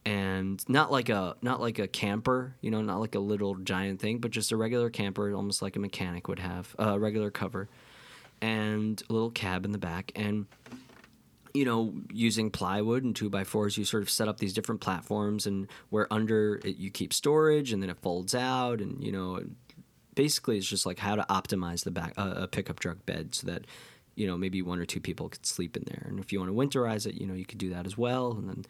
and 0.05 0.63
not 0.69 0.91
like 0.91 1.09
a 1.09 1.37
not 1.43 1.61
like 1.61 1.79
a 1.79 1.89
camper, 1.89 2.55
you 2.61 2.71
know, 2.71 2.83
not 2.83 3.01
like 3.01 3.15
a 3.15 3.21
little 3.21 3.55
giant 3.57 4.01
thing, 4.01 4.19
but 4.19 4.31
just 4.31 4.53
a 4.53 4.57
regular 4.57 4.91
camper, 4.91 5.33
almost 5.35 5.63
like 5.63 5.77
a 5.77 5.81
mechanic 5.81 6.29
would 6.29 6.39
have 6.39 6.75
a 6.79 6.99
regular 6.99 7.31
cover, 7.31 7.69
and 8.41 9.03
a 9.09 9.13
little 9.13 9.31
cab 9.31 9.65
in 9.65 9.73
the 9.73 9.79
back, 9.79 10.13
and 10.15 10.47
you 11.55 11.65
know, 11.65 11.95
using 12.13 12.51
plywood 12.51 13.05
and 13.05 13.15
two 13.17 13.31
by 13.31 13.45
fours, 13.45 13.77
you 13.79 13.85
sort 13.85 14.03
of 14.03 14.11
set 14.11 14.29
up 14.29 14.39
these 14.39 14.53
different 14.53 14.81
platforms, 14.81 15.47
and 15.47 15.69
where 15.91 16.13
under 16.13 16.61
it 16.65 16.77
you 16.77 16.91
keep 16.91 17.13
storage, 17.13 17.73
and 17.73 17.83
then 17.83 17.91
it 17.91 17.99
folds 18.01 18.35
out, 18.35 18.81
and 18.81 19.03
you 19.03 19.13
know, 19.13 19.41
basically 20.15 20.59
it's 20.59 20.67
just 20.67 20.87
like 20.87 20.99
how 20.99 21.15
to 21.15 21.25
optimize 21.31 21.85
the 21.85 21.91
back 21.91 22.15
uh, 22.19 22.35
a 22.37 22.47
pickup 22.49 22.81
truck 22.81 23.05
bed 23.07 23.35
so 23.35 23.47
that 23.47 23.67
you 24.17 24.27
know 24.27 24.37
maybe 24.37 24.63
one 24.63 24.79
or 24.79 24.85
two 24.87 25.01
people 25.01 25.29
could 25.29 25.47
sleep 25.47 25.77
in 25.77 25.85
there, 25.87 26.07
and 26.09 26.21
if 26.21 26.33
you 26.33 26.41
want 26.41 26.51
to 26.51 26.55
winterize 26.55 27.07
it, 27.07 27.15
you 27.15 27.27
know, 27.27 27.35
you 27.35 27.45
could 27.47 27.59
do 27.59 27.71
that 27.71 27.87
as 27.87 27.97
well, 27.99 28.33
and 28.33 28.49
then. 28.49 28.67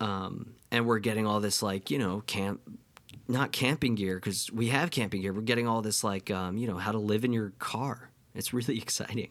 um, 0.00 0.54
and 0.70 0.86
we're 0.86 0.98
getting 0.98 1.26
all 1.26 1.40
this 1.40 1.62
like 1.62 1.90
you 1.90 1.98
know 1.98 2.22
camp, 2.26 2.60
not 3.28 3.52
camping 3.52 3.94
gear 3.94 4.16
because 4.16 4.50
we 4.52 4.68
have 4.68 4.90
camping 4.90 5.22
gear. 5.22 5.32
We're 5.32 5.42
getting 5.42 5.68
all 5.68 5.82
this 5.82 6.02
like 6.04 6.30
um, 6.30 6.56
you 6.56 6.66
know 6.66 6.76
how 6.78 6.92
to 6.92 6.98
live 6.98 7.24
in 7.24 7.32
your 7.32 7.50
car. 7.58 8.10
It's 8.34 8.52
really 8.52 8.78
exciting. 8.82 9.30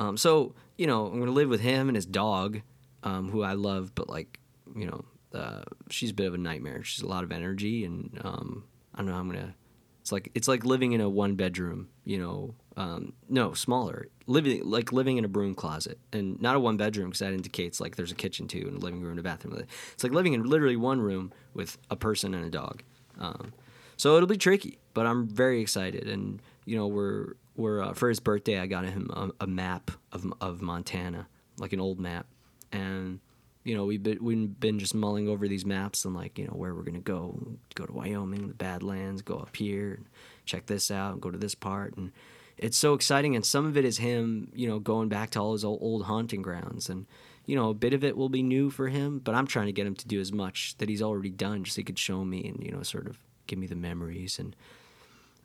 Um, 0.00 0.16
so 0.16 0.54
you 0.76 0.86
know 0.88 1.06
I'm 1.06 1.20
gonna 1.20 1.30
live 1.30 1.48
with 1.48 1.60
him 1.60 1.88
and 1.88 1.94
his 1.94 2.06
dog, 2.06 2.62
um, 3.04 3.30
who 3.30 3.42
I 3.42 3.52
love, 3.52 3.94
but 3.94 4.08
like 4.08 4.40
you 4.74 4.86
know 4.86 5.04
uh, 5.34 5.62
she's 5.90 6.10
a 6.10 6.14
bit 6.14 6.26
of 6.26 6.34
a 6.34 6.38
nightmare. 6.38 6.82
She's 6.82 7.02
a 7.02 7.06
lot 7.06 7.22
of 7.22 7.30
energy, 7.30 7.84
and 7.84 8.18
um, 8.24 8.64
I 8.94 8.98
don't 8.98 9.06
know. 9.06 9.12
how 9.12 9.20
I'm 9.20 9.30
gonna. 9.30 9.54
It's 10.00 10.10
like 10.10 10.30
it's 10.34 10.48
like 10.48 10.64
living 10.64 10.92
in 10.92 11.00
a 11.00 11.08
one 11.08 11.36
bedroom. 11.36 11.88
You 12.04 12.18
know, 12.18 12.54
um, 12.76 13.12
no 13.28 13.52
smaller. 13.52 14.08
Living 14.26 14.62
like 14.64 14.92
living 14.92 15.18
in 15.18 15.24
a 15.24 15.28
broom 15.28 15.54
closet, 15.54 15.98
and 16.12 16.40
not 16.40 16.56
a 16.56 16.60
one 16.60 16.76
bedroom 16.76 17.10
because 17.10 17.20
that 17.20 17.34
indicates 17.34 17.80
like 17.80 17.96
there's 17.96 18.12
a 18.12 18.16
kitchen 18.16 18.48
too, 18.48 18.64
and 18.66 18.78
a 18.78 18.80
living 18.80 19.02
room 19.02 19.10
and 19.10 19.20
a 19.20 19.22
bathroom. 19.22 19.62
It's 19.92 20.02
like 20.02 20.12
living 20.12 20.32
in 20.32 20.44
literally 20.44 20.76
one 20.76 21.00
room 21.00 21.32
with 21.52 21.76
a 21.90 21.96
person 21.96 22.34
and 22.34 22.44
a 22.44 22.50
dog. 22.50 22.82
Um, 23.18 23.52
so 23.98 24.16
it'll 24.16 24.26
be 24.26 24.38
tricky, 24.38 24.78
but 24.94 25.06
I'm 25.06 25.28
very 25.28 25.60
excited, 25.60 26.08
and 26.08 26.40
you 26.64 26.76
know 26.76 26.86
we're 26.86 27.34
we're 27.56 27.82
uh, 27.82 27.92
for 27.92 28.08
his 28.08 28.20
birthday 28.20 28.58
I 28.58 28.66
got 28.66 28.84
him 28.84 29.10
a, 29.12 29.30
a 29.44 29.46
map 29.46 29.90
of 30.12 30.32
of 30.40 30.62
Montana, 30.62 31.26
like 31.58 31.72
an 31.72 31.80
old 31.80 32.00
map, 32.00 32.26
and 32.72 33.20
you 33.64 33.76
know, 33.76 33.84
we've 33.84 34.02
been 34.02 34.18
we've 34.22 34.58
been 34.58 34.78
just 34.78 34.94
mulling 34.94 35.28
over 35.28 35.46
these 35.46 35.66
maps 35.66 36.04
and 36.04 36.14
like, 36.14 36.38
you 36.38 36.46
know, 36.46 36.54
where 36.54 36.74
we're 36.74 36.82
gonna 36.82 36.98
go. 36.98 37.38
Go 37.74 37.86
to 37.86 37.92
Wyoming, 37.92 38.48
the 38.48 38.54
Badlands, 38.54 39.22
go 39.22 39.36
up 39.36 39.54
here, 39.56 40.00
check 40.46 40.66
this 40.66 40.90
out, 40.90 41.20
go 41.20 41.30
to 41.30 41.38
this 41.38 41.54
part, 41.54 41.96
and 41.96 42.12
it's 42.56 42.76
so 42.76 42.94
exciting. 42.94 43.36
And 43.36 43.44
some 43.44 43.66
of 43.66 43.76
it 43.76 43.84
is 43.84 43.98
him, 43.98 44.50
you 44.54 44.66
know, 44.66 44.78
going 44.78 45.08
back 45.08 45.30
to 45.30 45.40
all 45.40 45.52
his 45.52 45.64
old, 45.64 45.80
old 45.82 46.04
haunting 46.04 46.42
grounds, 46.42 46.88
and 46.88 47.06
you 47.46 47.54
know, 47.56 47.70
a 47.70 47.74
bit 47.74 47.92
of 47.92 48.02
it 48.02 48.16
will 48.16 48.28
be 48.28 48.42
new 48.42 48.70
for 48.70 48.88
him. 48.88 49.18
But 49.18 49.34
I'm 49.34 49.46
trying 49.46 49.66
to 49.66 49.72
get 49.72 49.86
him 49.86 49.96
to 49.96 50.08
do 50.08 50.20
as 50.20 50.32
much 50.32 50.76
that 50.78 50.88
he's 50.88 51.02
already 51.02 51.30
done, 51.30 51.64
just 51.64 51.76
so 51.76 51.80
he 51.80 51.84
could 51.84 51.98
show 51.98 52.24
me 52.24 52.46
and 52.48 52.64
you 52.64 52.72
know, 52.72 52.82
sort 52.82 53.06
of 53.06 53.18
give 53.46 53.58
me 53.58 53.66
the 53.66 53.76
memories 53.76 54.38
and. 54.38 54.56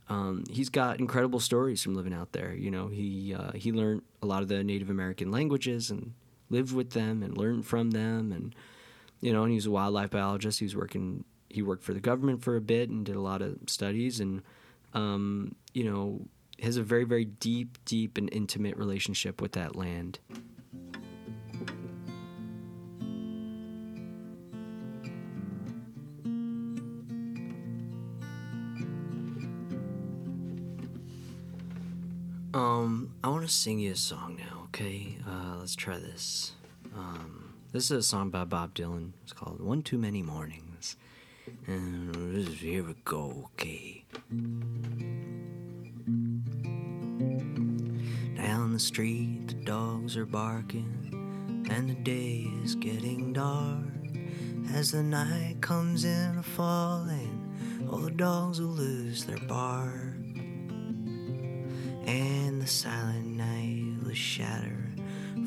Um, 0.07 0.43
he's 0.51 0.69
got 0.69 0.99
incredible 0.99 1.39
stories 1.39 1.81
from 1.81 1.95
living 1.95 2.13
out 2.13 2.31
there. 2.31 2.53
You 2.53 2.69
know, 2.69 2.87
he 2.87 3.33
uh, 3.33 3.51
he 3.53 3.71
learned 3.71 4.03
a 4.21 4.25
lot 4.25 4.43
of 4.43 4.47
the 4.47 4.63
Native 4.63 4.89
American 4.89 5.31
languages 5.31 5.89
and 5.89 6.13
lived 6.49 6.73
with 6.73 6.91
them 6.91 7.23
and 7.23 7.37
learned 7.37 7.65
from 7.65 7.91
them 7.91 8.31
and 8.31 8.55
you 9.21 9.33
know 9.33 9.43
and 9.43 9.51
he 9.51 9.55
was 9.55 9.65
a 9.65 9.71
wildlife 9.71 10.11
biologist 10.11 10.59
he 10.59 10.65
was 10.65 10.75
working 10.75 11.23
he 11.49 11.61
worked 11.61 11.83
for 11.83 11.93
the 11.93 11.99
government 11.99 12.43
for 12.43 12.55
a 12.55 12.61
bit 12.61 12.89
and 12.89 13.05
did 13.05 13.15
a 13.15 13.21
lot 13.21 13.41
of 13.41 13.57
studies 13.67 14.19
and 14.19 14.41
um, 14.93 15.55
you 15.73 15.83
know 15.83 16.21
has 16.61 16.77
a 16.77 16.83
very 16.83 17.03
very 17.03 17.25
deep 17.25 17.77
deep 17.85 18.17
and 18.17 18.29
intimate 18.31 18.77
relationship 18.77 19.41
with 19.41 19.53
that 19.53 19.75
land 19.75 20.19
Um, 32.55 33.11
I 33.21 33.27
want 33.27 33.45
to 33.45 33.51
sing 33.53 33.79
you 33.79 33.91
a 33.91 33.95
song 33.97 34.37
now, 34.37 34.61
okay? 34.67 35.17
Uh, 35.27 35.57
let's 35.59 35.75
try 35.75 35.97
this. 35.97 36.53
Um, 36.95 37.53
this 37.73 37.91
is 37.91 37.97
a 37.97 38.01
song 38.01 38.29
by 38.29 38.45
Bob 38.45 38.73
Dylan. 38.73 39.11
It's 39.23 39.33
called 39.33 39.59
One 39.59 39.83
Too 39.83 39.97
Many 39.97 40.21
Mornings. 40.21 40.95
And 41.67 42.47
here 42.47 42.85
we 42.85 42.95
go, 43.03 43.49
okay? 43.55 44.05
Down 48.37 48.71
the 48.71 48.79
street, 48.79 49.49
the 49.49 49.65
dogs 49.65 50.15
are 50.15 50.25
barking, 50.25 51.67
and 51.69 51.89
the 51.89 51.95
day 51.95 52.47
is 52.63 52.75
getting 52.75 53.33
dark. 53.33 53.83
As 54.73 54.93
the 54.93 55.03
night 55.03 55.57
comes 55.59 56.05
in 56.05 56.37
a 56.37 56.43
falling, 56.43 57.53
all 57.91 57.97
the 57.97 58.11
dogs 58.11 58.61
will 58.61 58.69
lose 58.69 59.25
their 59.25 59.45
bark 59.45 60.14
and 62.05 62.61
the 62.61 62.67
silent 62.67 63.25
night 63.25 63.93
will 64.03 64.13
shatter 64.13 64.85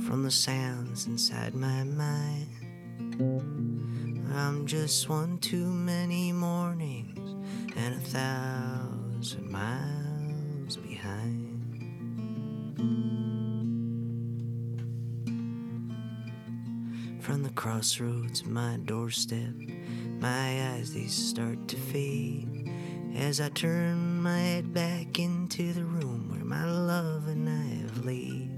from 0.07 0.25
the 0.25 0.31
sounds 0.31 1.07
inside 1.07 1.55
my 1.55 1.85
mind. 1.85 2.49
I'm 4.35 4.67
just 4.67 5.09
one 5.09 5.39
too 5.39 5.67
many 5.67 6.33
mornings 6.33 7.37
and 7.77 7.95
a 7.95 7.99
thousand 7.99 9.51
miles 9.51 10.77
behind. 10.77 11.45
From 17.21 17.43
the 17.43 17.51
crossroads 17.51 18.45
my 18.45 18.79
doorstep, 18.85 19.55
my 20.19 20.73
eyes 20.73 20.93
they 20.95 21.07
start 21.07 21.69
to 21.69 21.77
fade 21.77 22.73
as 23.15 23.41
I 23.41 23.49
turn 23.49 24.23
my 24.23 24.39
head 24.39 24.73
back 24.73 25.19
into 25.19 25.73
the 25.73 25.85
room 25.85 26.28
my 26.49 26.65
love 26.65 27.29
and 27.29 27.47
I 27.47 27.67
have 27.83 28.07
laid. 28.07 28.51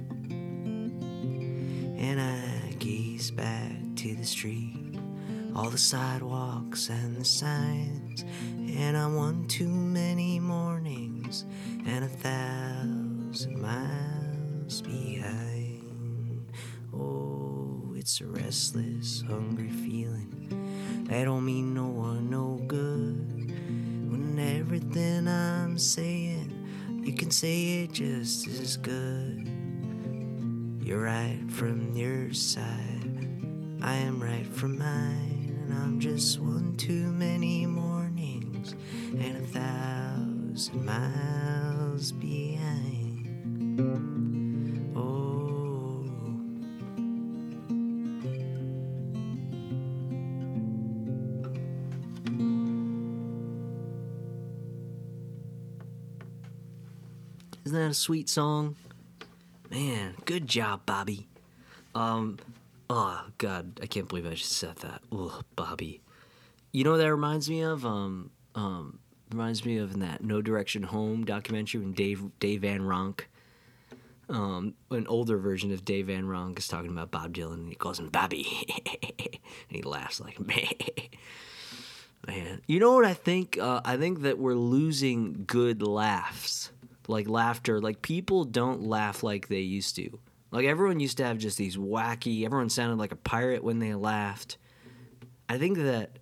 And 1.98 2.20
I 2.20 2.72
gaze 2.78 3.32
back 3.32 3.72
to 3.96 4.14
the 4.14 4.24
street, 4.24 4.96
all 5.56 5.70
the 5.70 5.78
sidewalks 5.78 6.88
and 6.88 7.16
the 7.16 7.24
signs, 7.24 8.24
and 8.54 8.96
I'm 8.96 9.16
one 9.16 9.48
too 9.48 9.68
many 9.68 10.38
mornings 10.38 11.44
and 11.84 12.04
a 12.04 12.08
thousand 12.08 13.60
miles 13.60 14.82
behind. 14.82 16.52
Oh, 16.94 17.92
it's 17.96 18.20
a 18.20 18.26
restless, 18.26 19.24
hungry 19.26 19.68
feeling 19.68 21.06
that 21.08 21.24
don't 21.24 21.44
mean 21.44 21.74
no 21.74 21.88
one 21.88 22.30
no 22.30 22.62
good 22.68 23.50
when 24.08 24.38
everything 24.38 25.26
I'm 25.26 25.76
saying, 25.76 26.49
you 27.02 27.12
can 27.12 27.30
say 27.30 27.82
it 27.82 27.92
just 27.92 28.46
as 28.46 28.76
good. 28.76 29.48
You're 30.82 31.02
right 31.02 31.40
from 31.48 31.94
your 31.96 32.32
side, 32.32 33.28
I 33.82 33.94
am 33.94 34.22
right 34.22 34.46
from 34.46 34.78
mine, 34.78 35.56
and 35.62 35.72
I'm 35.74 36.00
just 36.00 36.40
one 36.40 36.74
too 36.76 37.12
many 37.12 37.66
mornings 37.66 38.74
and 39.18 39.36
a 39.36 39.46
thousand 39.46 40.84
miles 40.84 42.12
behind. 42.12 44.09
Isn't 57.70 57.80
that 57.80 57.90
a 57.92 57.94
sweet 57.94 58.28
song? 58.28 58.74
Man, 59.70 60.16
good 60.24 60.48
job, 60.48 60.84
Bobby. 60.86 61.28
Um, 61.94 62.40
oh 62.90 63.22
God, 63.38 63.78
I 63.80 63.86
can't 63.86 64.08
believe 64.08 64.26
I 64.26 64.30
just 64.30 64.50
said 64.50 64.74
that. 64.78 65.02
Oh, 65.12 65.42
Bobby. 65.54 66.00
You 66.72 66.82
know 66.82 66.90
what 66.90 66.96
that 66.96 67.12
reminds 67.12 67.48
me 67.48 67.60
of? 67.60 67.86
Um, 67.86 68.32
um, 68.56 68.98
reminds 69.30 69.64
me 69.64 69.76
of 69.76 69.94
in 69.94 70.00
that 70.00 70.20
No 70.20 70.42
Direction 70.42 70.82
Home 70.82 71.24
documentary 71.24 71.80
when 71.80 71.92
Dave 71.92 72.24
Dave 72.40 72.62
Van 72.62 72.80
Ronk, 72.80 73.20
um, 74.28 74.74
an 74.90 75.06
older 75.06 75.38
version 75.38 75.70
of 75.70 75.84
Dave 75.84 76.08
Van 76.08 76.24
Ronk 76.24 76.58
is 76.58 76.66
talking 76.66 76.90
about 76.90 77.12
Bob 77.12 77.32
Dylan 77.34 77.54
and 77.54 77.68
he 77.68 77.76
calls 77.76 78.00
him 78.00 78.08
Bobby, 78.08 78.66
and 79.04 79.76
he 79.76 79.82
laughs 79.82 80.20
like 80.20 80.40
man. 82.26 82.62
You 82.66 82.80
know 82.80 82.94
what 82.94 83.04
I 83.04 83.14
think? 83.14 83.58
Uh, 83.58 83.80
I 83.84 83.96
think 83.96 84.22
that 84.22 84.40
we're 84.40 84.54
losing 84.54 85.44
good 85.46 85.84
laughs 85.84 86.72
like 87.10 87.28
laughter. 87.28 87.80
Like 87.80 88.02
people 88.02 88.44
don't 88.44 88.84
laugh 88.84 89.22
like 89.22 89.48
they 89.48 89.60
used 89.60 89.96
to. 89.96 90.18
Like 90.50 90.66
everyone 90.66 91.00
used 91.00 91.18
to 91.18 91.24
have 91.24 91.38
just 91.38 91.58
these 91.58 91.76
wacky. 91.76 92.44
Everyone 92.44 92.70
sounded 92.70 92.98
like 92.98 93.12
a 93.12 93.16
pirate 93.16 93.62
when 93.62 93.78
they 93.78 93.94
laughed. 93.94 94.56
I 95.48 95.58
think 95.58 95.78
that 95.78 96.18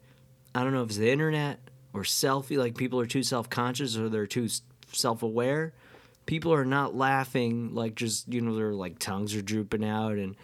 I 0.55 0.62
don't 0.62 0.72
know 0.72 0.83
if 0.83 0.88
it's 0.88 0.98
the 0.98 1.11
internet 1.11 1.61
or 1.92 2.03
selfie. 2.03 2.59
Like 2.59 2.77
people 2.77 3.01
are 3.01 3.07
too 3.07 3.22
self 3.22 3.48
conscious 3.48 3.96
or 3.96 4.09
they're 4.09 4.27
too 4.27 4.48
self 4.92 5.22
aware. 5.22 5.72
People 6.27 6.53
are 6.53 6.64
not 6.64 6.94
laughing 6.94 7.74
like 7.74 7.94
just 7.94 8.33
you 8.33 8.40
know 8.40 8.55
their 8.55 8.74
like 8.74 8.98
tongues 8.98 9.35
are 9.35 9.42
drooping 9.42 9.85
out 9.85 10.12
and 10.12 10.37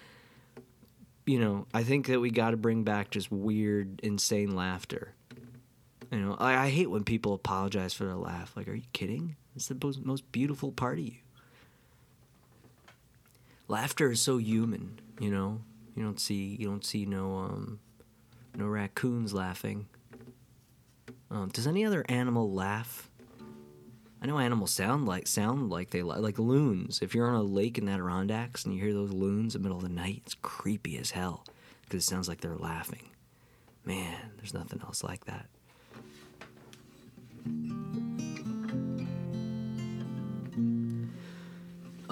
you 1.26 1.38
know 1.38 1.66
I 1.74 1.82
think 1.82 2.06
that 2.06 2.20
we 2.20 2.30
got 2.30 2.50
to 2.50 2.56
bring 2.56 2.84
back 2.84 3.10
just 3.10 3.30
weird 3.30 4.00
insane 4.02 4.54
laughter. 4.54 5.12
You 6.10 6.20
know 6.20 6.36
I, 6.38 6.66
I 6.66 6.68
hate 6.70 6.90
when 6.90 7.04
people 7.04 7.34
apologize 7.34 7.92
for 7.92 8.04
their 8.04 8.14
laugh. 8.14 8.56
Like 8.56 8.68
are 8.68 8.74
you 8.74 8.84
kidding? 8.94 9.36
It's 9.56 9.68
the 9.68 9.94
most, 10.04 10.30
beautiful 10.32 10.72
part 10.72 10.98
of 10.98 11.04
you. 11.04 11.14
Laughter 13.68 14.10
is 14.10 14.20
so 14.20 14.38
human, 14.38 14.98
you 15.20 15.30
know. 15.30 15.60
You 15.96 16.02
don't 16.02 16.20
see 16.20 16.56
you 16.58 16.66
don't 16.66 16.84
see 16.84 17.06
no 17.06 17.36
um 17.36 17.78
no 18.56 18.66
raccoons 18.66 19.32
laughing. 19.32 19.86
Um, 21.30 21.48
does 21.48 21.66
any 21.66 21.84
other 21.84 22.04
animal 22.08 22.52
laugh? 22.52 23.08
I 24.20 24.26
know 24.26 24.38
animals 24.38 24.72
sound 24.72 25.06
like 25.06 25.26
sound 25.26 25.70
like 25.70 25.90
they 25.90 26.02
like 26.02 26.38
loons. 26.38 27.00
If 27.02 27.14
you're 27.14 27.28
on 27.28 27.34
a 27.34 27.42
lake 27.42 27.78
in 27.78 27.86
the 27.86 27.92
Adirondacks 27.92 28.64
and 28.64 28.74
you 28.74 28.80
hear 28.80 28.92
those 28.92 29.12
loons 29.12 29.54
in 29.54 29.62
the 29.62 29.68
middle 29.68 29.78
of 29.78 29.84
the 29.84 29.94
night, 29.94 30.22
it's 30.24 30.34
creepy 30.34 30.98
as 30.98 31.10
hell 31.10 31.44
because 31.82 32.04
it 32.04 32.06
sounds 32.06 32.28
like 32.28 32.40
they're 32.40 32.56
laughing. 32.56 33.10
Man, 33.84 34.16
there's 34.36 34.54
nothing 34.54 34.80
else 34.82 35.04
like 35.04 35.26
that. 35.26 35.46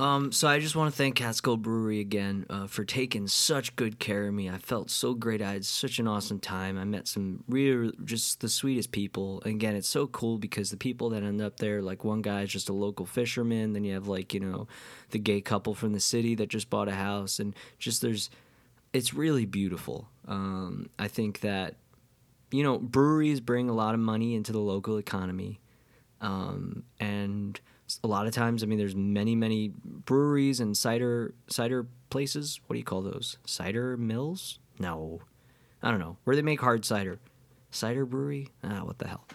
Um, 0.03 0.33
so 0.33 0.49
I 0.49 0.59
just 0.59 0.75
want 0.75 0.93
to 0.93 0.97
thank 0.99 1.15
Catskill 1.15 1.57
Brewery 1.57 2.01
again 2.01 2.45
uh, 2.51 2.67
for 2.67 2.85
taking 2.85 3.29
such 3.29 3.77
good 3.77 4.01
care 4.01 4.27
of 4.27 4.35
me. 4.35 4.51
I 4.51 4.59
felt 4.59 4.91
so 4.91 5.15
great. 5.15 5.41
I 5.41 5.53
had 5.53 5.65
such 5.65 6.01
an 6.01 6.09
awesome 6.09 6.41
time. 6.41 6.77
I 6.77 6.83
met 6.83 7.07
some 7.07 7.45
real, 7.47 7.93
just 8.05 8.41
the 8.41 8.49
sweetest 8.49 8.91
people. 8.91 9.41
And 9.45 9.55
again, 9.55 9.77
it's 9.77 9.87
so 9.87 10.09
cool 10.09 10.39
because 10.39 10.73
the 10.73 10.77
people 10.77 11.11
that 11.11 11.23
end 11.23 11.41
up 11.41 11.59
there, 11.59 11.81
like 11.81 12.03
one 12.03 12.21
guy 12.21 12.43
is 12.43 12.51
just 12.51 12.69
a 12.69 12.73
local 12.73 13.07
fisherman. 13.07 13.75
Then 13.75 13.85
you 13.85 13.95
have 13.95 14.09
like 14.09 14.35
you 14.35 14.41
know, 14.41 14.67
the 15.11 15.21
gay 15.21 15.41
couple 15.41 15.73
from 15.73 15.93
the 15.93 16.01
city 16.01 16.35
that 16.35 16.49
just 16.49 16.69
bought 16.69 16.89
a 16.89 16.97
house, 16.97 17.39
and 17.39 17.55
just 17.79 18.03
there's, 18.03 18.29
it's 18.93 19.15
really 19.15 19.47
beautiful. 19.47 20.09
Um, 20.27 20.91
I 20.99 21.07
think 21.07 21.43
that, 21.43 21.77
you 22.51 22.65
know, 22.65 22.77
breweries 22.77 23.39
bring 23.39 23.69
a 23.69 23.73
lot 23.73 23.95
of 23.95 24.01
money 24.01 24.35
into 24.35 24.51
the 24.51 24.59
local 24.59 24.97
economy, 24.97 25.61
um, 26.21 26.83
and 26.99 27.61
a 28.03 28.09
lot 28.09 28.27
of 28.27 28.33
times, 28.33 28.63
I 28.63 28.67
mean, 28.67 28.79
there's 28.79 28.95
many, 28.95 29.35
many 29.35 29.73
breweries 29.85 30.61
and 30.61 30.77
cider 30.77 31.35
cider 31.49 31.87
places. 32.11 32.61
What 32.67 32.75
do 32.75 32.79
you 32.79 32.85
call 32.85 33.03
those? 33.03 33.39
Cider 33.47 33.97
mills? 33.97 34.59
No, 34.79 35.21
I 35.83 35.91
don't 35.91 36.01
know. 36.01 36.17
Where 36.25 36.37
they 36.37 36.43
make 36.43 36.61
hard 36.61 36.85
cider? 36.85 37.19
Cider 37.71 38.05
brewery? 38.05 38.49
Ah, 38.63 38.85
what 38.85 38.99
the 38.99 39.09
hell? 39.09 39.27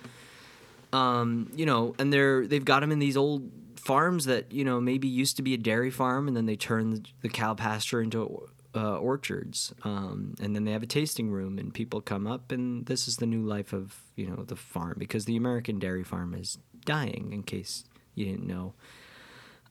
Um, 0.93 1.51
you 1.55 1.65
know, 1.65 1.95
and 1.99 2.13
they're 2.13 2.47
they've 2.47 2.63
got 2.63 2.79
them 2.81 2.91
in 2.91 2.99
these 2.99 3.17
old 3.17 3.49
farms 3.75 4.25
that 4.25 4.51
you 4.51 4.63
know 4.63 4.79
maybe 4.79 5.07
used 5.07 5.37
to 5.37 5.41
be 5.41 5.53
a 5.53 5.57
dairy 5.57 5.91
farm, 5.91 6.27
and 6.27 6.37
then 6.37 6.45
they 6.45 6.55
turn 6.55 7.03
the, 7.21 7.29
cow 7.29 7.53
pasture 7.53 8.01
into 8.01 8.47
uh, 8.75 8.97
orchards, 8.97 9.73
um, 9.83 10.35
and 10.41 10.55
then 10.55 10.63
they 10.65 10.71
have 10.71 10.83
a 10.83 10.87
tasting 10.87 11.29
room, 11.29 11.57
and 11.57 11.73
people 11.73 12.01
come 12.01 12.27
up, 12.27 12.51
and 12.51 12.85
this 12.85 13.07
is 13.07 13.17
the 13.17 13.25
new 13.25 13.41
life 13.41 13.73
of 13.73 14.01
you 14.15 14.27
know 14.27 14.43
the 14.43 14.55
farm 14.55 14.95
because 14.97 15.25
the 15.25 15.35
American 15.35 15.79
dairy 15.79 16.03
farm 16.03 16.33
is 16.33 16.57
dying. 16.85 17.31
In 17.33 17.43
case 17.43 17.83
you 18.17 18.25
didn't 18.25 18.47
know. 18.47 18.73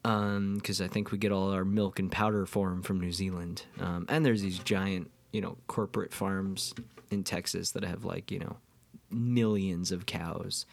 Because 0.03 0.81
um, 0.81 0.85
I 0.85 0.89
think 0.89 1.11
we 1.11 1.19
get 1.19 1.33
all 1.33 1.51
our 1.51 1.65
milk 1.65 1.99
and 1.99 2.11
powder 2.13 2.47
form 2.47 2.83
from 2.83 3.01
New 3.01 3.11
Zealand. 3.11 3.65
Um, 3.81 4.07
and 4.09 4.25
there's 4.25 4.41
these 4.41 4.59
giant, 4.61 5.11
you 5.33 5.41
know, 5.41 5.57
corporate 5.67 6.15
farms 6.15 6.73
in 7.11 7.25
Texas 7.25 7.73
that 7.73 7.83
have 7.83 8.05
like, 8.05 8.31
you 8.31 8.39
know, 8.39 8.57
millions 9.11 9.91
of 9.91 10.07
cows. 10.07 10.65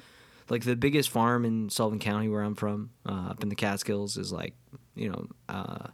Like 0.49 0.63
the 0.63 0.75
biggest 0.75 1.09
farm 1.09 1.45
in 1.45 1.71
Sullivan 1.71 1.99
County, 1.99 2.29
where 2.29 2.43
I'm 2.43 2.53
from, 2.53 2.91
uh, 3.07 3.29
up 3.31 3.41
in 3.41 3.49
the 3.49 3.55
Catskills, 3.55 4.17
is 4.17 4.31
like, 4.31 4.53
you 4.93 5.09
know, 5.09 5.27
uh, 5.49 5.88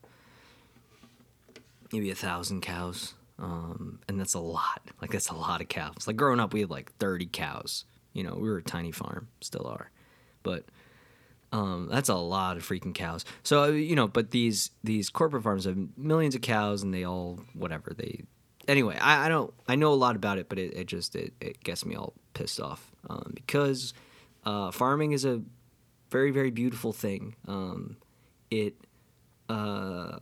maybe 1.94 2.12
a 2.12 2.16
thousand 2.16 2.62
cows. 2.62 3.14
Um, 3.38 4.00
and 4.10 4.20
that's 4.20 4.34
a 4.34 4.40
lot. 4.40 4.82
Like 5.02 5.12
that's 5.12 5.30
a 5.30 5.36
lot 5.36 5.62
of 5.62 5.70
cows. 5.70 6.08
Like 6.08 6.18
growing 6.18 6.42
up, 6.42 6.54
we 6.54 6.60
had 6.60 6.70
like 6.70 6.92
30 6.98 7.28
cows. 7.28 7.86
You 8.12 8.24
know, 8.24 8.34
we 8.34 8.50
were 8.50 8.58
a 8.58 8.64
tiny 8.64 8.92
farm, 8.92 9.30
still 9.40 9.66
are, 9.68 9.92
but 10.44 10.66
um, 11.52 11.88
that's 11.90 12.10
a 12.10 12.16
lot 12.16 12.58
of 12.58 12.68
freaking 12.68 12.94
cows. 12.94 13.26
So 13.44 13.64
uh, 13.64 13.68
you 13.68 13.96
know, 13.96 14.08
but 14.08 14.32
these 14.32 14.72
these 14.84 15.10
corporate 15.10 15.44
farms 15.44 15.66
have 15.66 15.78
millions 15.98 16.36
of 16.36 16.42
cows, 16.42 16.84
and 16.84 16.94
they 16.94 17.04
all 17.04 17.40
whatever 17.54 17.94
they. 17.96 18.24
Anyway, 18.68 18.98
I, 19.00 19.26
I 19.26 19.30
don't 19.30 19.54
I 19.68 19.76
know 19.76 19.92
a 19.92 19.96
lot 19.96 20.16
about 20.16 20.38
it, 20.38 20.48
but 20.48 20.60
it, 20.60 20.74
it 20.76 20.88
just 20.88 21.16
it, 21.16 21.34
it 21.42 21.64
gets 21.64 21.86
me 21.86 21.96
all 21.96 22.14
pissed 22.34 22.60
off 22.60 22.92
um, 23.10 23.32
because 23.34 23.94
uh, 24.46 24.72
farming 24.72 25.12
is 25.14 25.26
a 25.26 25.42
very 26.12 26.32
very 26.32 26.52
beautiful 26.52 26.94
thing. 26.94 27.36
Um, 27.48 27.98
it 28.52 28.76
uh, 29.48 30.20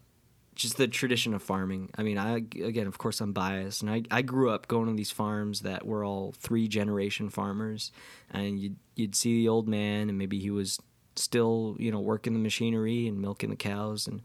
just 0.55 0.77
the 0.77 0.87
tradition 0.87 1.33
of 1.33 1.43
farming. 1.43 1.89
I 1.97 2.03
mean, 2.03 2.17
I 2.17 2.37
again, 2.37 2.87
of 2.87 2.97
course, 2.97 3.19
I'm 3.19 3.33
biased, 3.33 3.81
and 3.81 3.91
I, 3.91 4.03
I 4.09 4.21
grew 4.21 4.49
up 4.49 4.67
going 4.67 4.87
to 4.87 4.93
these 4.93 5.11
farms 5.11 5.61
that 5.61 5.85
were 5.85 6.05
all 6.05 6.33
three 6.37 6.69
generation 6.69 7.29
farmers, 7.29 7.91
and 8.31 8.59
you'd 8.59 8.75
you'd 8.95 9.15
see 9.15 9.41
the 9.41 9.49
old 9.49 9.67
man, 9.67 10.07
and 10.07 10.17
maybe 10.17 10.39
he 10.39 10.49
was 10.49 10.79
still 11.17 11.75
you 11.79 11.91
know 11.91 11.99
working 11.99 12.33
the 12.33 12.39
machinery 12.39 13.07
and 13.07 13.21
milking 13.21 13.49
the 13.49 13.55
cows 13.55 14.07
and 14.07 14.21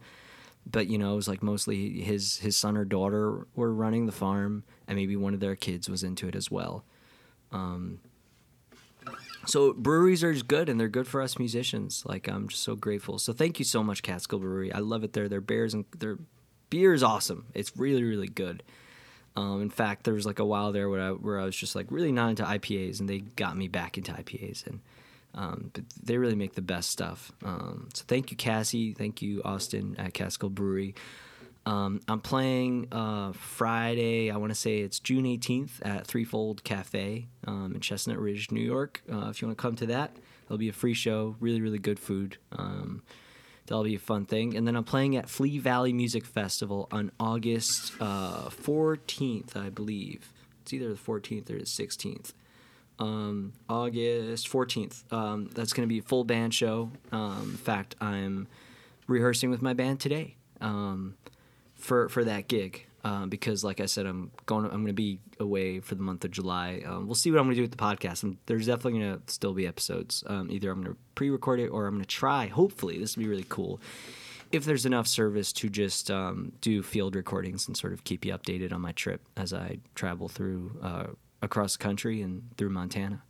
but 0.71 0.87
you 0.89 0.99
know 0.99 1.13
it 1.13 1.17
was 1.17 1.29
like 1.29 1.43
mostly 1.43 2.01
his 2.01 2.39
his 2.39 2.57
son 2.57 2.77
or 2.77 2.85
daughter 2.85 3.47
were 3.55 3.73
running 3.73 4.07
the 4.07 4.13
farm 4.13 4.65
and 4.87 4.97
maybe 4.97 5.17
one 5.17 5.35
of 5.35 5.41
their 5.41 5.57
kids 5.57 5.89
was 5.89 6.03
into 6.03 6.29
it 6.29 6.35
as 6.35 6.51
well. 6.51 6.85
Um, 7.51 8.01
so 9.47 9.73
breweries 9.73 10.23
are 10.23 10.33
good 10.35 10.69
and 10.69 10.79
they're 10.79 10.89
good 10.89 11.09
for 11.09 11.21
us 11.21 11.39
musicians. 11.39 12.05
Like 12.07 12.29
i'm 12.29 12.49
just 12.49 12.63
so 12.63 12.77
grateful. 12.77 13.19
So 13.19 13.33
thank 13.33 13.59
you 13.59 13.65
so 13.65 13.83
much 13.83 14.03
catskill 14.03 14.39
brewery. 14.39 14.73
I 14.73 14.79
love 14.79 15.05
it 15.05 15.13
there. 15.13 15.29
Their 15.29 15.41
beers 15.41 15.75
and 15.75 15.85
their 15.99 16.19
beer 16.71 16.95
is 16.95 17.03
awesome. 17.03 17.47
It's 17.55 17.77
really 17.77 18.05
really 18.05 18.29
good. 18.29 18.63
Um, 19.35 19.63
in 19.63 19.71
fact 19.71 20.05
there 20.05 20.15
was 20.15 20.27
like 20.27 20.39
a 20.39 20.45
while 20.45 20.73
there 20.73 20.89
where 20.89 21.01
I, 21.01 21.11
where 21.11 21.41
I 21.41 21.45
was 21.45 21.57
just 21.57 21.75
like 21.75 21.87
really 21.91 22.13
not 22.13 22.31
into 22.31 22.45
ipas 22.45 23.01
and 23.01 23.09
they 23.09 23.21
got 23.21 23.57
me 23.57 23.67
back 23.67 23.99
into 23.99 24.13
ipas 24.13 24.67
and 24.67 24.81
um, 25.35 25.71
but 25.73 25.85
they 26.03 26.19
really 26.19 26.35
make 26.35 26.55
the 26.55 26.63
best 26.63 26.91
stuff. 26.91 27.33
Um, 27.45 27.89
so 27.95 28.05
thank 28.07 28.31
you, 28.31 28.37
Cassie. 28.37 28.93
Thank 28.93 29.23
you, 29.23 29.43
Austin 29.45 29.97
at 29.99 30.15
Catskill 30.15 30.51
Brewery. 30.51 30.95
Um, 31.65 32.01
I'm 32.09 32.21
playing 32.21 32.89
uh, 32.91 33.33
Friday. 33.33 34.31
I 34.31 34.37
want 34.37 34.51
to 34.51 34.59
say 34.59 34.81
it's 34.81 34.99
June 34.99 35.25
18th 35.25 35.71
at 35.83 36.07
Threefold 36.07 36.65
Cafe 36.65 37.29
um, 37.47 37.73
in 37.75 37.81
Chestnut 37.81 38.19
Ridge, 38.19 38.51
New 38.51 38.61
York. 38.61 39.03
Uh, 39.11 39.29
if 39.29 39.41
you 39.41 39.49
want 39.49 39.59
to 39.59 39.63
come 39.63 39.77
to 39.77 39.87
that, 39.87 40.17
it'll 40.45 40.59
be 40.59 40.69
a 40.69 40.73
free 40.73 40.95
show. 40.95 41.37
Really, 41.39 41.61
really 41.61 41.79
good 41.79 42.01
food. 42.01 42.37
Um, 42.51 43.03
that'll 43.67 43.85
be 43.85 43.95
a 43.95 44.01
fun 44.01 44.27
thing. 44.27 44.57
And 44.57 44.67
then 44.67 44.75
I'm 44.75 44.85
playing 44.85 45.17
at 45.17 45.31
Flea 45.31 45.59
Valley 45.59 45.93
Music 45.93 46.25
Festival 46.27 46.89
on 46.91 47.13
August 47.21 47.93
uh, 48.01 48.49
14th, 48.49 49.57
I 49.57 49.71
believe. 49.71 50.33
It's 50.63 50.73
either 50.73 50.89
the 50.89 50.99
14th 50.99 51.49
or 51.49 51.59
the 51.59 51.65
16th 51.65 52.33
um, 52.99 53.53
August 53.69 54.51
14th. 54.51 55.13
Um, 55.13 55.51
that's 55.55 55.73
going 55.73 55.89
to 55.89 55.93
be 55.93 55.99
a 55.99 56.03
full 56.03 56.25
band 56.25 56.55
show. 56.55 56.91
Um, 57.11 57.51
in 57.51 57.57
fact, 57.57 57.95
I'm 58.01 58.49
rehearsing 59.07 59.51
with 59.51 59.63
my 59.63 59.75
band 59.75 60.01
today 60.01 60.37
um, 60.61 61.17
for 61.75 62.09
for 62.09 62.25
that 62.25 62.49
gig 62.49 62.87
um, 63.05 63.29
because, 63.29 63.65
like 63.65 63.81
I 63.81 63.87
said, 63.87 64.07
I'm 64.07 64.31
going. 64.47 64.65
To, 64.65 64.71
I'm 64.71 64.79
going 64.83 64.87
to 64.89 64.93
be 64.93 65.21
away 65.41 65.81
for 65.81 65.95
the 65.95 66.03
month 66.03 66.25
of 66.25 66.31
July. 66.31 66.83
Um, 66.87 67.07
we'll 67.07 67.15
see 67.15 67.31
what 67.31 67.39
I'm 67.39 67.47
going 67.47 67.57
to 67.57 67.57
do 67.57 67.63
with 67.63 67.73
the 67.73 67.77
podcast. 67.77 68.23
And 68.23 68.37
there's 68.47 68.67
definitely 68.67 69.01
going 69.01 69.21
to 69.21 69.33
still 69.33 69.55
be 69.55 69.67
episodes. 69.67 70.23
Um 70.27 70.51
either 70.51 70.71
I'm 70.71 70.83
going 70.83 70.95
to 70.95 71.01
pre-record 71.15 71.61
it 71.61 71.69
or 71.69 71.87
I'm 71.87 71.95
going 71.95 72.05
to 72.05 72.09
try. 72.09 72.47
Hopefully, 72.47 72.99
this 72.99 73.17
will 73.17 73.25
be 73.25 73.29
really 73.29 73.47
cool. 73.49 73.81
If 74.53 74.67
there's 74.67 74.85
enough 74.85 75.07
service 75.07 75.51
to 75.55 75.71
just 75.71 76.11
do 76.61 76.83
field 76.83 77.17
recordings 77.17 77.67
and 77.67 77.75
sort 77.75 77.95
of 77.95 78.05
keep 78.05 78.27
you 78.27 78.35
updated 78.35 78.71
on 78.71 78.83
my 78.83 78.93
trip 78.93 79.23
as 79.35 79.55
I 79.55 79.79
travel 79.95 80.29
through 80.29 80.79
uh, 80.83 81.07
across 81.43 81.77
the 81.77 81.83
country 81.83 82.23
and 82.23 82.57
through 82.57 82.71
Montana. 82.71 83.23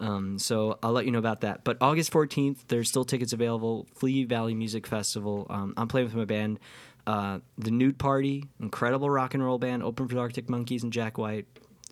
Um, 0.00 0.38
so 0.38 0.78
I'll 0.82 0.92
let 0.92 1.04
you 1.04 1.12
know 1.12 1.18
about 1.18 1.42
that. 1.42 1.62
But 1.64 1.76
August 1.80 2.12
14th, 2.12 2.66
there's 2.68 2.88
still 2.88 3.04
tickets 3.04 3.32
available. 3.32 3.86
Flea 3.94 4.24
Valley 4.24 4.54
Music 4.54 4.86
Festival. 4.86 5.46
Um, 5.48 5.74
I'm 5.76 5.86
playing 5.86 6.06
with 6.06 6.16
my 6.16 6.24
band, 6.24 6.58
uh, 7.06 7.38
The 7.58 7.70
Nude 7.70 7.98
Party, 7.98 8.48
incredible 8.60 9.08
rock 9.10 9.34
and 9.34 9.44
roll 9.44 9.58
band, 9.58 9.82
open 9.82 10.08
for 10.08 10.14
the 10.14 10.20
Arctic 10.20 10.48
Monkeys 10.48 10.82
and 10.82 10.92
Jack 10.92 11.18
White. 11.18 11.46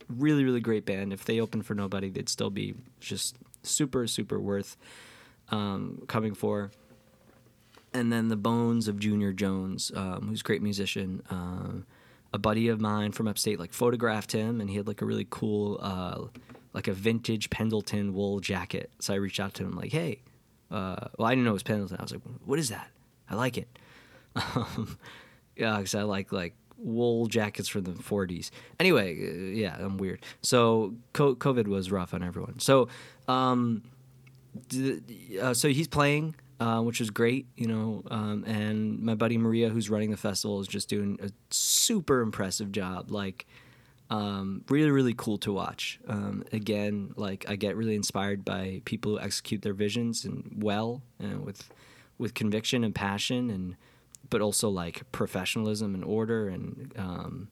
Really, 0.09 0.43
really 0.45 0.61
great 0.61 0.87
band. 0.87 1.13
If 1.13 1.25
they 1.25 1.41
open 1.41 1.63
for 1.63 1.75
nobody, 1.75 2.11
they'd 2.11 2.29
still 2.29 2.51
be 2.51 2.75
just 2.99 3.37
super, 3.63 4.09
super 4.09 4.41
worth 4.41 4.77
um, 5.51 6.03
coming 6.09 6.35
for. 6.35 6.73
And 7.93 8.13
then 8.13 8.29
the 8.29 8.37
Bones 8.37 8.89
of 8.89 8.99
J.R. 8.99 9.33
Jones, 9.33 9.93
um, 9.95 10.29
who's 10.29 10.41
a 10.41 10.45
great 10.45 10.63
musician. 10.63 11.23
Uh, 11.31 11.85
a 12.33 12.39
buddy 12.39 12.69
of 12.69 12.81
mine 12.81 13.13
from 13.13 13.29
upstate 13.29 13.59
like 13.59 13.73
photographed 13.73 14.33
him, 14.33 14.61
and 14.61 14.71
he 14.71 14.77
had 14.77 14.87
like 14.87 15.03
a 15.03 15.05
really 15.05 15.27
cool, 15.31 15.79
uh, 15.83 16.27
like 16.73 16.89
a 16.89 16.93
vintage 16.93 17.51
Pendleton 17.51 18.15
wool 18.15 18.41
jacket. 18.41 18.91
So 19.01 19.13
I 19.15 19.17
reached 19.17 19.41
out 19.41 19.55
to 19.55 19.65
him 19.65 19.73
like, 19.73 19.93
"Hey, 19.93 20.23
uh, 20.71 21.09
well, 21.19 21.27
I 21.27 21.33
didn't 21.33 21.45
know 21.45 21.51
it 21.51 21.55
was 21.55 21.63
Pendleton. 21.63 21.97
I 21.99 22.03
was 22.03 22.13
like, 22.13 22.23
what 22.45 22.59
is 22.59 22.69
that? 22.69 22.89
I 23.29 23.35
like 23.35 23.59
it." 23.59 23.69
Um, 24.57 24.97
yeah, 25.57 25.77
because 25.77 25.95
I 25.95 26.03
like 26.03 26.33
like 26.33 26.55
wool 26.79 27.27
jackets 27.27 27.69
from 27.69 27.85
the 27.85 27.91
40s. 27.93 28.51
Anyway, 28.79 29.19
uh, 29.21 29.57
yeah, 29.57 29.77
I'm 29.79 29.99
weird. 29.99 30.25
So 30.43 30.95
COVID 31.15 31.67
was 31.67 31.91
rough 31.91 32.15
on 32.15 32.23
everyone. 32.23 32.59
So, 32.59 32.89
um, 33.29 33.83
uh, 35.41 35.55
so 35.55 35.69
he's 35.69 35.89
playing 35.89 36.35
uh, 36.61 36.81
which 36.83 37.01
was 37.01 37.11
great, 37.11 37.47
you 37.57 37.67
know. 37.67 38.03
Um, 38.11 38.45
and 38.47 39.01
my 39.01 39.15
buddy 39.15 39.39
Maria, 39.39 39.71
who's 39.71 39.89
running 39.89 40.11
the 40.11 40.17
festival, 40.17 40.61
is 40.61 40.69
just 40.69 40.89
doing 40.89 41.19
a 41.23 41.31
super 41.51 42.21
impressive 42.21 42.71
job. 42.71 43.11
Like, 43.11 43.47
um, 44.11 44.63
really, 44.69 44.91
really 44.91 45.15
cool 45.17 45.39
to 45.39 45.53
watch. 45.53 45.99
Um, 46.07 46.45
again, 46.53 47.15
like 47.17 47.47
I 47.49 47.57
get 47.57 47.77
really 47.77 47.95
inspired 47.95 48.45
by 48.45 48.83
people 48.85 49.13
who 49.13 49.21
execute 49.21 49.63
their 49.63 49.73
visions 49.73 50.25
and 50.25 50.63
well, 50.63 51.03
and 51.19 51.45
with 51.45 51.73
with 52.19 52.35
conviction 52.35 52.85
and 52.85 52.95
passion, 52.95 53.49
and 53.51 53.77
but 54.29 54.43
also 54.43 54.69
like 54.69 55.11
professionalism 55.13 55.95
and 55.95 56.05
order 56.05 56.49
and 56.49 56.93
um, 56.97 57.49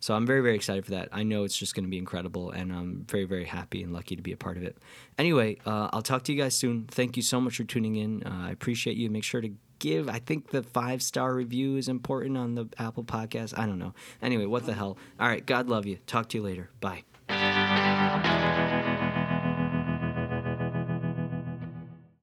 so 0.00 0.14
I'm 0.14 0.26
very, 0.26 0.40
very 0.40 0.54
excited 0.54 0.84
for 0.84 0.92
that. 0.92 1.08
I 1.12 1.22
know 1.22 1.44
it's 1.44 1.56
just 1.56 1.74
going 1.74 1.84
to 1.84 1.90
be 1.90 1.98
incredible, 1.98 2.50
and 2.50 2.72
I'm 2.72 3.04
very, 3.08 3.24
very 3.24 3.44
happy 3.44 3.82
and 3.82 3.92
lucky 3.92 4.16
to 4.16 4.22
be 4.22 4.32
a 4.32 4.36
part 4.36 4.56
of 4.56 4.62
it. 4.62 4.78
Anyway, 5.18 5.58
uh, 5.66 5.88
I'll 5.92 6.02
talk 6.02 6.22
to 6.24 6.32
you 6.32 6.40
guys 6.40 6.54
soon. 6.54 6.86
Thank 6.88 7.16
you 7.16 7.22
so 7.22 7.40
much 7.40 7.56
for 7.56 7.64
tuning 7.64 7.96
in. 7.96 8.22
Uh, 8.24 8.46
I 8.46 8.50
appreciate 8.50 8.96
you. 8.96 9.10
Make 9.10 9.24
sure 9.24 9.40
to 9.40 9.50
give, 9.78 10.08
I 10.08 10.18
think 10.18 10.50
the 10.50 10.62
five 10.62 11.02
star 11.02 11.34
review 11.34 11.76
is 11.76 11.88
important 11.88 12.36
on 12.36 12.54
the 12.54 12.68
Apple 12.78 13.04
podcast. 13.04 13.58
I 13.58 13.66
don't 13.66 13.78
know. 13.78 13.94
Anyway, 14.22 14.46
what 14.46 14.66
the 14.66 14.74
hell. 14.74 14.98
All 15.18 15.28
right, 15.28 15.44
God 15.44 15.68
love 15.68 15.86
you. 15.86 15.98
Talk 16.06 16.28
to 16.30 16.38
you 16.38 16.44
later. 16.44 16.70
Bye. 16.80 16.88
Bye. 16.88 17.07